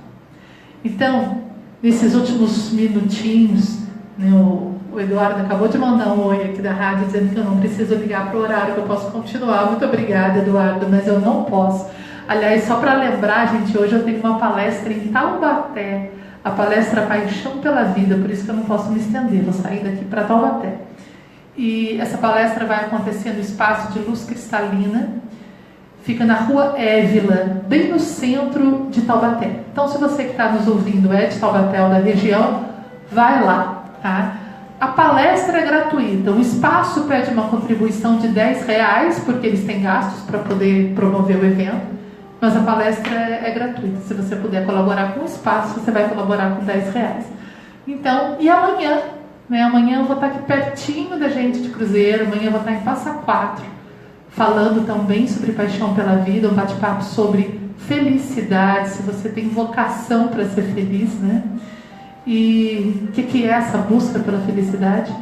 Então, 0.84 1.42
nesses 1.82 2.16
últimos 2.16 2.72
minutinhos, 2.72 3.80
né, 4.18 4.32
O 4.98 5.00
Eduardo 5.00 5.42
acabou 5.42 5.68
de 5.68 5.78
mandar 5.78 6.08
um 6.08 6.26
oi 6.26 6.46
aqui 6.46 6.60
da 6.60 6.72
rádio 6.72 7.06
dizendo 7.06 7.32
que 7.32 7.38
eu 7.38 7.44
não 7.44 7.58
preciso 7.58 7.94
ligar 7.94 8.32
para 8.32 8.40
o 8.40 8.42
horário, 8.42 8.74
que 8.74 8.80
eu 8.80 8.86
posso 8.86 9.12
continuar. 9.12 9.68
Muito 9.68 9.86
obrigada, 9.86 10.40
Eduardo, 10.40 10.88
mas 10.90 11.06
eu 11.06 11.20
não 11.20 11.44
posso. 11.44 11.88
Aliás, 12.28 12.64
só 12.64 12.78
para 12.78 12.96
lembrar, 12.96 13.48
gente, 13.48 13.78
hoje 13.78 13.94
eu 13.94 14.04
tenho 14.04 14.20
uma 14.20 14.40
palestra 14.40 14.92
em 14.92 15.10
Taubaté, 15.10 16.12
a 16.44 16.52
palestra 16.52 17.02
Paixão 17.04 17.58
pela 17.58 17.84
Vida, 17.84 18.16
por 18.16 18.30
isso 18.30 18.46
que 18.46 18.50
eu 18.50 18.56
não 18.56 18.64
posso 18.64 18.90
me 18.90 19.00
estender, 19.00 19.44
vou 19.44 19.54
sair 19.54 19.84
daqui 19.84 20.06
para 20.06 20.24
Taubaté. 20.24 20.76
E 21.58 22.00
essa 22.00 22.18
palestra 22.18 22.66
vai 22.66 22.86
acontecer 22.86 23.32
no 23.32 23.40
espaço 23.40 23.92
de 23.92 24.00
luz 24.00 24.24
cristalina, 24.24 25.10
fica 26.04 26.24
na 26.24 26.36
rua 26.36 26.76
Évila, 26.78 27.64
bem 27.68 27.90
no 27.90 28.00
centro 28.00 28.88
de 28.92 29.02
Taubaté. 29.02 29.62
Então, 29.72 29.88
se 29.88 29.98
você 29.98 30.24
que 30.24 30.32
está 30.32 30.52
nos 30.52 30.68
ouvindo 30.68 31.12
é 31.12 31.26
de 31.26 31.40
Taubaté 31.40 31.82
ou 31.82 31.90
da 31.90 31.98
região, 31.98 32.66
vai 33.12 33.44
lá, 33.44 33.86
tá? 34.02 34.36
A 34.80 34.90
palestra 34.90 35.60
é 35.60 35.66
gratuita, 35.66 36.32
o 36.32 36.40
espaço 36.40 37.06
pede 37.06 37.32
uma 37.32 37.50
contribuição 37.50 38.18
de 38.18 38.28
10 38.28 38.68
reais, 38.68 39.20
porque 39.26 39.48
eles 39.48 39.66
têm 39.66 39.82
gastos 39.82 40.22
para 40.22 40.38
poder 40.38 40.94
promover 40.94 41.38
o 41.38 41.46
evento. 41.46 41.97
Mas 42.40 42.56
a 42.56 42.60
palestra 42.62 43.16
é, 43.16 43.50
é, 43.50 43.52
gratuita. 43.52 44.00
Se 44.02 44.14
você 44.14 44.36
puder 44.36 44.66
colaborar 44.66 45.14
com 45.14 45.22
o 45.22 45.26
espaço, 45.26 45.80
você 45.80 45.92
vai 45.92 46.08
colaborar 46.08 46.56
com 46.56 46.64
10 46.64 46.94
reais. 46.94 47.26
Então, 47.88 48.38
e 48.40 48.50
amanhã? 48.50 49.02
Né? 49.50 49.64
Amanhã 49.64 50.00
eu 50.00 50.06
vou 50.06 50.16
estar 50.16 50.28
aqui 50.28 50.40
pertinho 50.44 51.18
da 51.18 51.30
gente 51.30 51.62
de 51.62 51.70
Cruzeiro, 51.70 52.26
amanhã 52.26 52.46
eu 52.46 52.52
vou 52.52 52.60
estar 52.60 52.74
em 52.74 52.82
Passa 52.82 53.12
Quatro, 53.14 53.66
falando 54.30 54.86
também 54.86 55.28
sobre 55.28 55.54
paixão 55.54 55.94
pela 55.96 56.18
vida, 56.18 56.50
um 56.50 56.54
bate-papo 56.54 57.04
sobre 57.04 57.60
felicidade, 57.78 58.90
se 58.90 59.02
você 59.04 59.30
tem 59.30 59.48
vocação 59.48 60.28
para 60.28 60.46
ser 60.46 60.64
feliz, 60.74 61.14
né? 61.20 61.44
E 62.26 63.08
o 63.08 63.12
que, 63.14 63.24
que 63.24 63.46
é 63.46 63.52
essa 63.52 63.78
busca 63.78 64.20
pela 64.20 64.40
felicidade? 64.40 65.16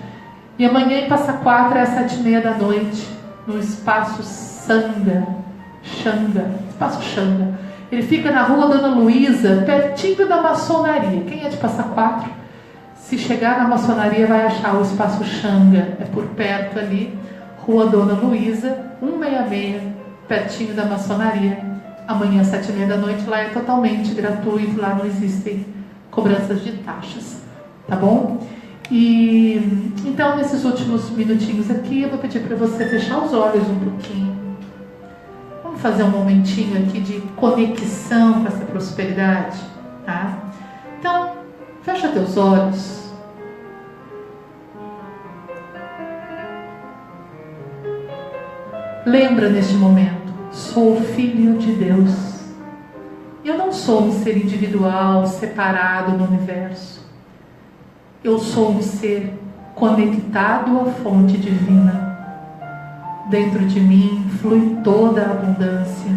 E 0.58 0.66
amanhã 0.66 1.02
em 1.02 1.08
Passa 1.08 1.34
Quatro 1.34 1.78
é 1.78 1.82
às 1.82 1.90
sete 1.90 2.16
e 2.16 2.24
meia 2.24 2.42
da 2.42 2.56
noite, 2.56 3.08
no 3.46 3.60
espaço 3.60 4.24
Sanga, 4.24 5.28
Xanga, 5.84 6.65
espaço 6.76 7.02
Xanga. 7.02 7.58
Ele 7.92 8.04
fica 8.04 8.32
na 8.32 8.44
rua 8.44 8.68
Dona 8.68 8.96
Luísa, 8.96 9.64
pertinho 9.66 10.28
da 10.28 10.42
maçonaria. 10.42 11.22
Quem 11.22 11.46
é 11.46 11.50
de 11.50 11.58
Passa 11.58 11.84
Quatro? 11.84 12.30
Se 12.98 13.18
chegar 13.18 13.60
na 13.60 13.68
maçonaria 13.68 14.28
vai 14.28 14.46
achar 14.46 14.76
o 14.76 14.82
espaço 14.82 15.24
Xanga. 15.24 15.98
É 16.00 16.06
por 16.12 16.26
perto 16.28 16.80
ali, 16.80 17.18
Rua 17.60 17.88
Dona 17.88 18.14
Luísa, 18.14 18.78
166, 19.00 19.82
pertinho 20.28 20.74
da 20.74 20.86
maçonaria. 20.86 21.58
Amanhã, 22.08 22.42
às 22.42 22.48
sete 22.48 22.72
e 22.72 22.74
meia 22.74 22.88
da 22.88 22.98
noite, 22.98 23.26
lá 23.28 23.40
é 23.40 23.50
totalmente 23.50 24.14
gratuito, 24.14 24.80
lá 24.80 24.94
não 24.96 25.06
existem 25.06 25.66
cobranças 26.12 26.64
de 26.64 26.74
taxas. 26.74 27.42
Tá 27.88 27.96
bom? 27.96 28.46
E 28.92 29.92
então, 30.06 30.36
nesses 30.36 30.64
últimos 30.64 31.10
minutinhos 31.12 31.72
aqui, 31.72 32.02
eu 32.02 32.10
vou 32.10 32.20
pedir 32.20 32.40
para 32.42 32.56
você 32.56 32.86
fechar 32.86 33.24
os 33.24 33.34
olhos 33.34 33.68
um 33.68 33.80
pouquinho 33.80 34.35
fazer 35.86 36.02
um 36.02 36.10
momentinho 36.10 36.82
aqui 36.82 37.00
de 37.00 37.22
conexão 37.36 38.42
com 38.42 38.48
essa 38.48 38.66
prosperidade, 38.66 39.60
tá? 40.04 40.40
Então, 40.98 41.34
fecha 41.84 42.08
teus 42.08 42.36
olhos. 42.38 43.14
Lembra 49.06 49.48
neste 49.50 49.76
momento, 49.76 50.34
sou 50.52 51.00
filho 51.00 51.60
de 51.60 51.74
Deus. 51.74 52.50
Eu 53.44 53.56
não 53.56 53.72
sou 53.72 54.08
um 54.08 54.24
ser 54.24 54.38
individual, 54.38 55.28
separado 55.28 56.18
no 56.18 56.26
universo. 56.26 57.06
Eu 58.24 58.40
sou 58.40 58.72
um 58.72 58.82
ser 58.82 59.40
conectado 59.76 60.80
à 60.80 60.86
fonte 60.86 61.38
divina 61.38 62.05
Dentro 63.28 63.66
de 63.66 63.80
mim 63.80 64.30
flui 64.40 64.78
toda 64.84 65.24
a 65.24 65.32
abundância. 65.32 66.12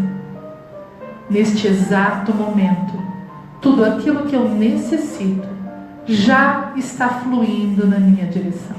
Neste 1.31 1.67
exato 1.67 2.35
momento, 2.35 2.93
tudo 3.63 3.83
aquilo 3.83 4.27
que 4.27 4.37
eu 4.37 4.47
necessito 4.47 5.49
já 6.05 6.73
está 6.77 7.09
fluindo 7.09 7.87
na 7.87 7.99
minha 7.99 8.27
direção. 8.27 8.77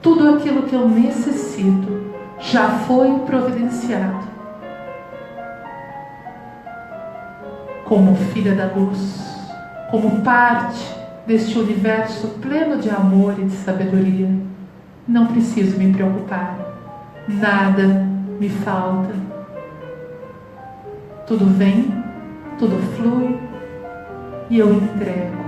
Tudo 0.00 0.36
aquilo 0.36 0.62
que 0.62 0.74
eu 0.74 0.88
necessito 0.88 2.04
já 2.40 2.78
foi 2.86 3.18
providenciado. 3.26 4.24
Como 7.84 8.16
filha 8.32 8.54
da 8.54 8.72
luz, 8.74 9.22
como 9.90 10.22
parte 10.22 10.82
deste 11.26 11.58
universo 11.58 12.26
pleno 12.40 12.78
de 12.78 12.88
amor 12.88 13.34
e 13.38 13.44
de 13.44 13.56
sabedoria, 13.56 14.30
não 15.06 15.26
preciso 15.26 15.76
me 15.76 15.92
preocupar 15.92 16.63
nada 17.28 18.06
me 18.38 18.48
falta. 18.48 19.14
Tudo 21.26 21.46
vem, 21.46 21.92
tudo 22.58 22.76
flui 22.96 23.38
e 24.50 24.58
eu 24.58 24.74
entrego. 24.74 25.44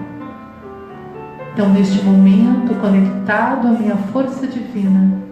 Então, 1.53 1.71
neste 1.71 2.03
momento, 2.05 2.75
conectado 2.81 3.69
à 3.69 3.71
minha 3.71 3.97
força 3.97 4.47
divina, 4.47 5.23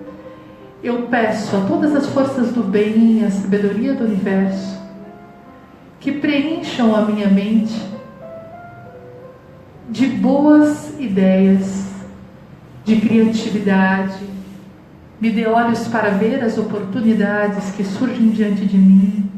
eu 0.83 1.03
peço 1.03 1.57
a 1.57 1.61
todas 1.61 1.95
as 1.95 2.07
forças 2.09 2.53
do 2.53 2.63
bem 2.63 3.21
e 3.21 3.25
a 3.25 3.31
sabedoria 3.31 3.95
do 3.95 4.05
universo 4.05 4.83
que 6.01 6.13
preencham 6.13 6.95
a 6.95 7.01
minha 7.03 7.29
mente 7.29 7.75
de 9.89 10.07
boas 10.07 10.99
ideias, 11.01 11.91
de 12.85 12.97
criatividade, 13.01 14.19
me 15.20 15.31
dê 15.31 15.46
olhos 15.46 15.87
para 15.88 16.11
ver 16.11 16.42
as 16.42 16.59
oportunidades 16.59 17.70
que 17.70 17.85
surgem 17.85 18.31
diante 18.31 18.66
de 18.66 18.77
mim 18.77 19.31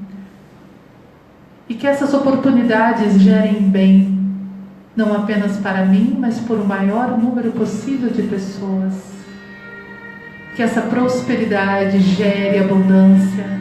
e 1.68 1.74
que 1.74 1.86
essas 1.86 2.14
oportunidades 2.14 3.20
gerem 3.20 3.62
bem, 3.62 4.18
não 4.94 5.14
apenas 5.14 5.56
para 5.58 5.84
mim, 5.84 6.16
mas 6.18 6.38
por 6.38 6.58
o 6.58 6.64
maior 6.64 7.18
número 7.18 7.52
possível 7.52 8.10
de 8.10 8.22
pessoas. 8.22 8.94
Que 10.54 10.62
essa 10.62 10.82
prosperidade 10.82 11.98
gere 11.98 12.60
abundância, 12.60 13.60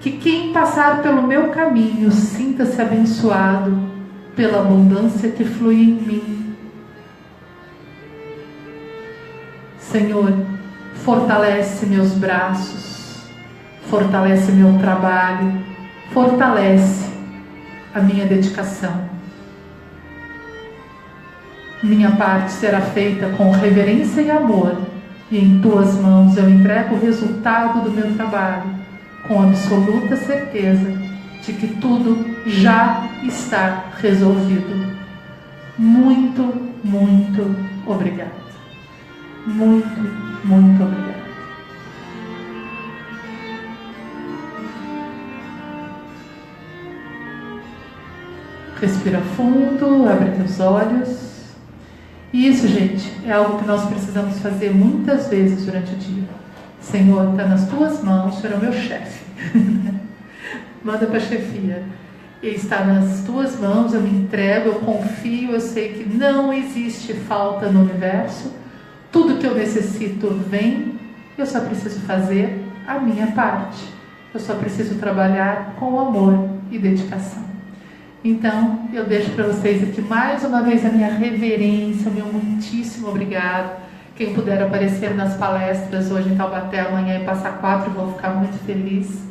que 0.00 0.12
quem 0.12 0.52
passar 0.52 1.02
pelo 1.02 1.26
meu 1.26 1.48
caminho 1.48 2.12
sinta-se 2.12 2.80
abençoado 2.80 3.90
pela 4.36 4.60
abundância 4.60 5.30
que 5.30 5.44
flui 5.44 5.82
em 5.82 5.94
mim. 5.94 6.54
Senhor, 9.78 10.32
fortalece 11.04 11.86
meus 11.86 12.12
braços, 12.12 13.22
fortalece 13.88 14.52
meu 14.52 14.78
trabalho, 14.78 15.52
fortalece 16.12 17.10
a 17.94 18.00
minha 18.00 18.26
dedicação. 18.26 19.10
Minha 21.82 22.12
parte 22.12 22.52
será 22.52 22.80
feita 22.80 23.28
com 23.30 23.50
reverência 23.50 24.20
e 24.20 24.30
amor, 24.30 24.76
e 25.30 25.38
em 25.38 25.60
tuas 25.60 25.96
mãos 25.96 26.36
eu 26.36 26.48
entrego 26.48 26.94
o 26.94 27.00
resultado 27.00 27.82
do 27.82 27.90
meu 27.90 28.14
trabalho, 28.14 28.70
com 29.26 29.42
absoluta 29.42 30.16
certeza 30.16 30.92
de 31.44 31.52
que 31.52 31.66
tudo 31.80 32.24
já 32.46 33.08
está 33.24 33.86
resolvido. 34.00 34.92
Muito, 35.76 36.70
muito 36.84 37.56
obrigada. 37.84 38.41
Muito, 39.46 39.88
muito 40.44 40.82
obrigada. 40.84 41.22
Respira 48.80 49.20
fundo, 49.36 50.08
abre 50.08 50.30
teus 50.30 50.60
olhos. 50.60 51.32
E 52.32 52.48
isso, 52.48 52.68
gente, 52.68 53.12
é 53.26 53.32
algo 53.32 53.58
que 53.58 53.66
nós 53.66 53.84
precisamos 53.86 54.38
fazer 54.38 54.72
muitas 54.72 55.26
vezes 55.26 55.66
durante 55.66 55.92
o 55.92 55.96
dia. 55.96 56.24
Senhor, 56.80 57.30
está 57.30 57.46
nas 57.46 57.68
tuas 57.68 58.02
mãos, 58.02 58.38
o 58.38 58.40
Senhor 58.40 58.54
é 58.54 58.56
o 58.56 58.60
meu 58.60 58.72
chefe. 58.72 59.24
Manda 60.84 61.06
para 61.06 61.16
a 61.16 61.20
chefia. 61.20 61.82
Está 62.42 62.84
nas 62.84 63.24
tuas 63.24 63.58
mãos, 63.58 63.92
eu 63.92 64.00
me 64.00 64.10
entrego, 64.10 64.68
eu 64.68 64.74
confio, 64.80 65.52
eu 65.52 65.60
sei 65.60 65.92
que 65.92 66.08
não 66.08 66.52
existe 66.52 67.12
falta 67.12 67.68
no 67.68 67.82
universo 67.82 68.61
tudo 69.12 69.38
que 69.38 69.46
eu 69.46 69.54
necessito 69.54 70.28
vem, 70.48 70.98
eu 71.36 71.46
só 71.46 71.60
preciso 71.60 72.00
fazer 72.00 72.64
a 72.86 72.98
minha 72.98 73.28
parte. 73.28 73.92
Eu 74.32 74.40
só 74.40 74.54
preciso 74.54 74.94
trabalhar 74.94 75.74
com 75.78 76.00
amor 76.00 76.48
e 76.70 76.78
dedicação. 76.78 77.44
Então, 78.24 78.88
eu 78.92 79.04
deixo 79.04 79.30
para 79.32 79.44
vocês 79.44 79.82
aqui 79.82 80.00
mais 80.00 80.42
uma 80.42 80.62
vez 80.62 80.86
a 80.86 80.88
minha 80.88 81.12
reverência, 81.12 82.10
o 82.10 82.14
meu 82.14 82.26
muitíssimo 82.26 83.08
obrigado. 83.08 83.82
Quem 84.16 84.32
puder 84.32 84.62
aparecer 84.62 85.14
nas 85.14 85.36
palestras 85.36 86.10
hoje 86.10 86.30
em 86.30 86.36
Taubaté, 86.36 86.80
amanhã 86.80 87.18
em 87.18 87.24
Passa 87.24 87.50
Quatro, 87.50 87.90
vou 87.90 88.12
ficar 88.14 88.30
muito 88.30 88.58
feliz. 88.64 89.22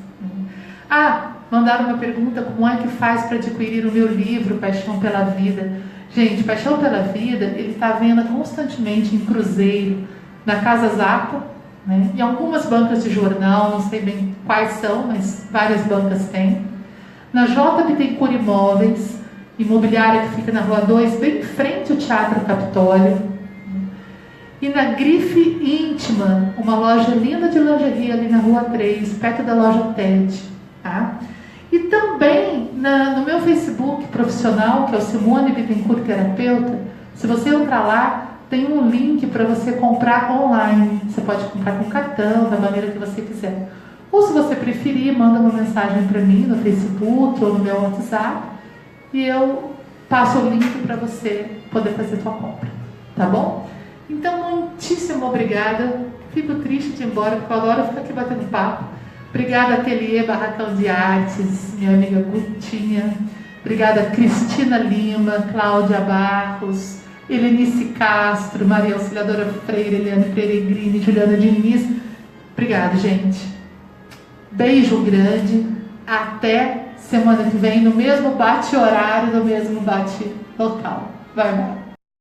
Ah, 0.90 1.32
mandaram 1.50 1.86
uma 1.86 1.98
pergunta: 1.98 2.42
como 2.42 2.68
é 2.68 2.78
que 2.78 2.88
faz 2.90 3.24
para 3.24 3.38
adquirir 3.38 3.86
o 3.86 3.92
meu 3.92 4.08
livro 4.08 4.58
Paixão 4.58 5.00
pela 5.00 5.24
Vida? 5.24 5.72
Gente, 6.14 6.44
Paixão 6.44 6.78
pela 6.78 7.04
Vida, 7.04 7.46
ele 7.46 7.72
está 7.72 7.90
à 7.90 7.94
venda 7.94 8.24
constantemente 8.24 9.16
em 9.16 9.20
cruzeiro, 9.20 10.06
na 10.46 10.58
Casa 10.58 10.90
Zapa, 10.90 11.44
né? 11.88 12.12
em 12.14 12.20
algumas 12.20 12.66
bancas 12.66 13.04
de 13.04 13.10
jornal, 13.10 13.72
não 13.72 13.82
sei 13.82 14.02
bem 14.02 14.36
quais 14.46 14.74
são, 14.74 15.08
mas 15.08 15.48
várias 15.50 15.82
bancas 15.84 16.28
têm. 16.28 16.66
Na 17.32 17.46
J. 17.46 17.84
Bittencourt 17.84 18.34
Imóveis, 18.34 19.22
imobiliária 19.58 20.28
que 20.28 20.36
fica 20.36 20.52
na 20.52 20.62
Rua 20.62 20.82
2, 20.82 21.18
bem 21.18 21.40
em 21.40 21.44
frente 21.44 21.94
ao 21.94 21.98
Teatro 21.98 22.42
Capitólio. 22.42 23.32
E 24.62 24.68
na 24.68 24.92
Grife 24.92 25.40
Íntima, 25.62 26.54
uma 26.58 26.76
loja 26.76 27.12
linda 27.16 27.48
de 27.48 27.58
lingerie 27.58 28.12
ali 28.12 28.28
na 28.28 28.40
Rua 28.40 28.66
3, 28.66 29.14
perto 29.14 29.44
da 29.44 29.54
loja 29.54 29.94
TED. 29.96 30.42
Tá? 30.84 31.20
E 31.72 31.80
também 31.80 32.72
na, 32.76 33.18
no 33.18 33.26
meu 33.26 33.40
Facebook 33.42 34.08
profissional, 34.08 34.88
que 34.88 34.96
é 34.96 34.98
o 34.98 35.02
Simone 35.02 35.54
Bittencourt 35.54 36.04
Terapeuta, 36.04 36.80
se 37.16 37.28
você 37.28 37.50
entrar 37.50 37.82
lá, 37.82 38.32
tem 38.50 38.66
um 38.66 38.90
link 38.90 39.26
para 39.28 39.46
você 39.46 39.72
comprar 39.74 40.30
online. 40.32 41.02
Você 41.08 41.22
pode 41.22 41.44
comprar 41.46 41.78
com 41.78 41.86
cartão, 41.86 42.50
da 42.50 42.58
maneira 42.58 42.92
que 42.92 43.00
você 43.00 43.22
quiser. 43.22 43.70
Ou 44.12 44.24
se 44.24 44.34
você 44.34 44.56
preferir, 44.56 45.18
manda 45.18 45.40
uma 45.40 45.54
mensagem 45.54 46.06
para 46.08 46.20
mim 46.20 46.46
no 46.46 46.58
Facebook 46.58 47.44
ou 47.44 47.54
no 47.54 47.60
meu 47.64 47.82
WhatsApp 47.82 48.42
e 49.14 49.26
eu 49.26 49.72
passo 50.10 50.40
o 50.40 50.50
link 50.50 50.66
para 50.86 50.98
você 50.98 51.62
poder 51.72 51.92
fazer 51.92 52.22
sua 52.22 52.34
compra. 52.34 52.70
Tá 53.16 53.26
bom? 53.26 53.70
Então, 54.10 54.52
muitíssimo 54.52 55.28
obrigada. 55.28 56.02
Fico 56.34 56.56
triste 56.56 56.92
de 56.92 57.04
ir 57.04 57.08
embora, 57.08 57.38
porque 57.38 57.54
eu 57.54 57.58
adoro 57.58 57.88
ficar 57.88 58.02
aqui 58.02 58.12
batendo 58.12 58.50
papo. 58.50 58.84
Obrigada, 59.34 59.76
Ateliê 59.76 60.24
Barracão 60.24 60.76
de 60.76 60.90
Artes, 60.90 61.74
minha 61.80 61.94
amiga 61.94 62.22
Gutinha. 62.22 63.14
Obrigada, 63.62 64.08
Cristina 64.08 64.78
Lima, 64.78 65.48
Cláudia 65.54 66.02
Barros, 66.02 67.00
Helenice 67.30 67.86
Castro, 67.98 68.68
Maria 68.68 68.96
Auxiliadora 68.96 69.46
Freire, 69.66 69.96
Eliane 69.96 70.34
Peregrini, 70.36 71.02
Juliana 71.02 71.38
Diniz. 71.38 71.88
Obrigada, 72.52 72.98
gente. 72.98 73.40
Beijo 74.52 75.02
grande. 75.02 75.66
Até 76.06 76.88
semana 76.98 77.50
que 77.50 77.56
vem, 77.56 77.82
no 77.82 77.96
mesmo 77.96 78.32
bate-horário, 78.36 79.34
no 79.34 79.46
mesmo 79.46 79.80
bate-local. 79.80 81.10
Vai, 81.34 81.56
vai. 81.56 81.81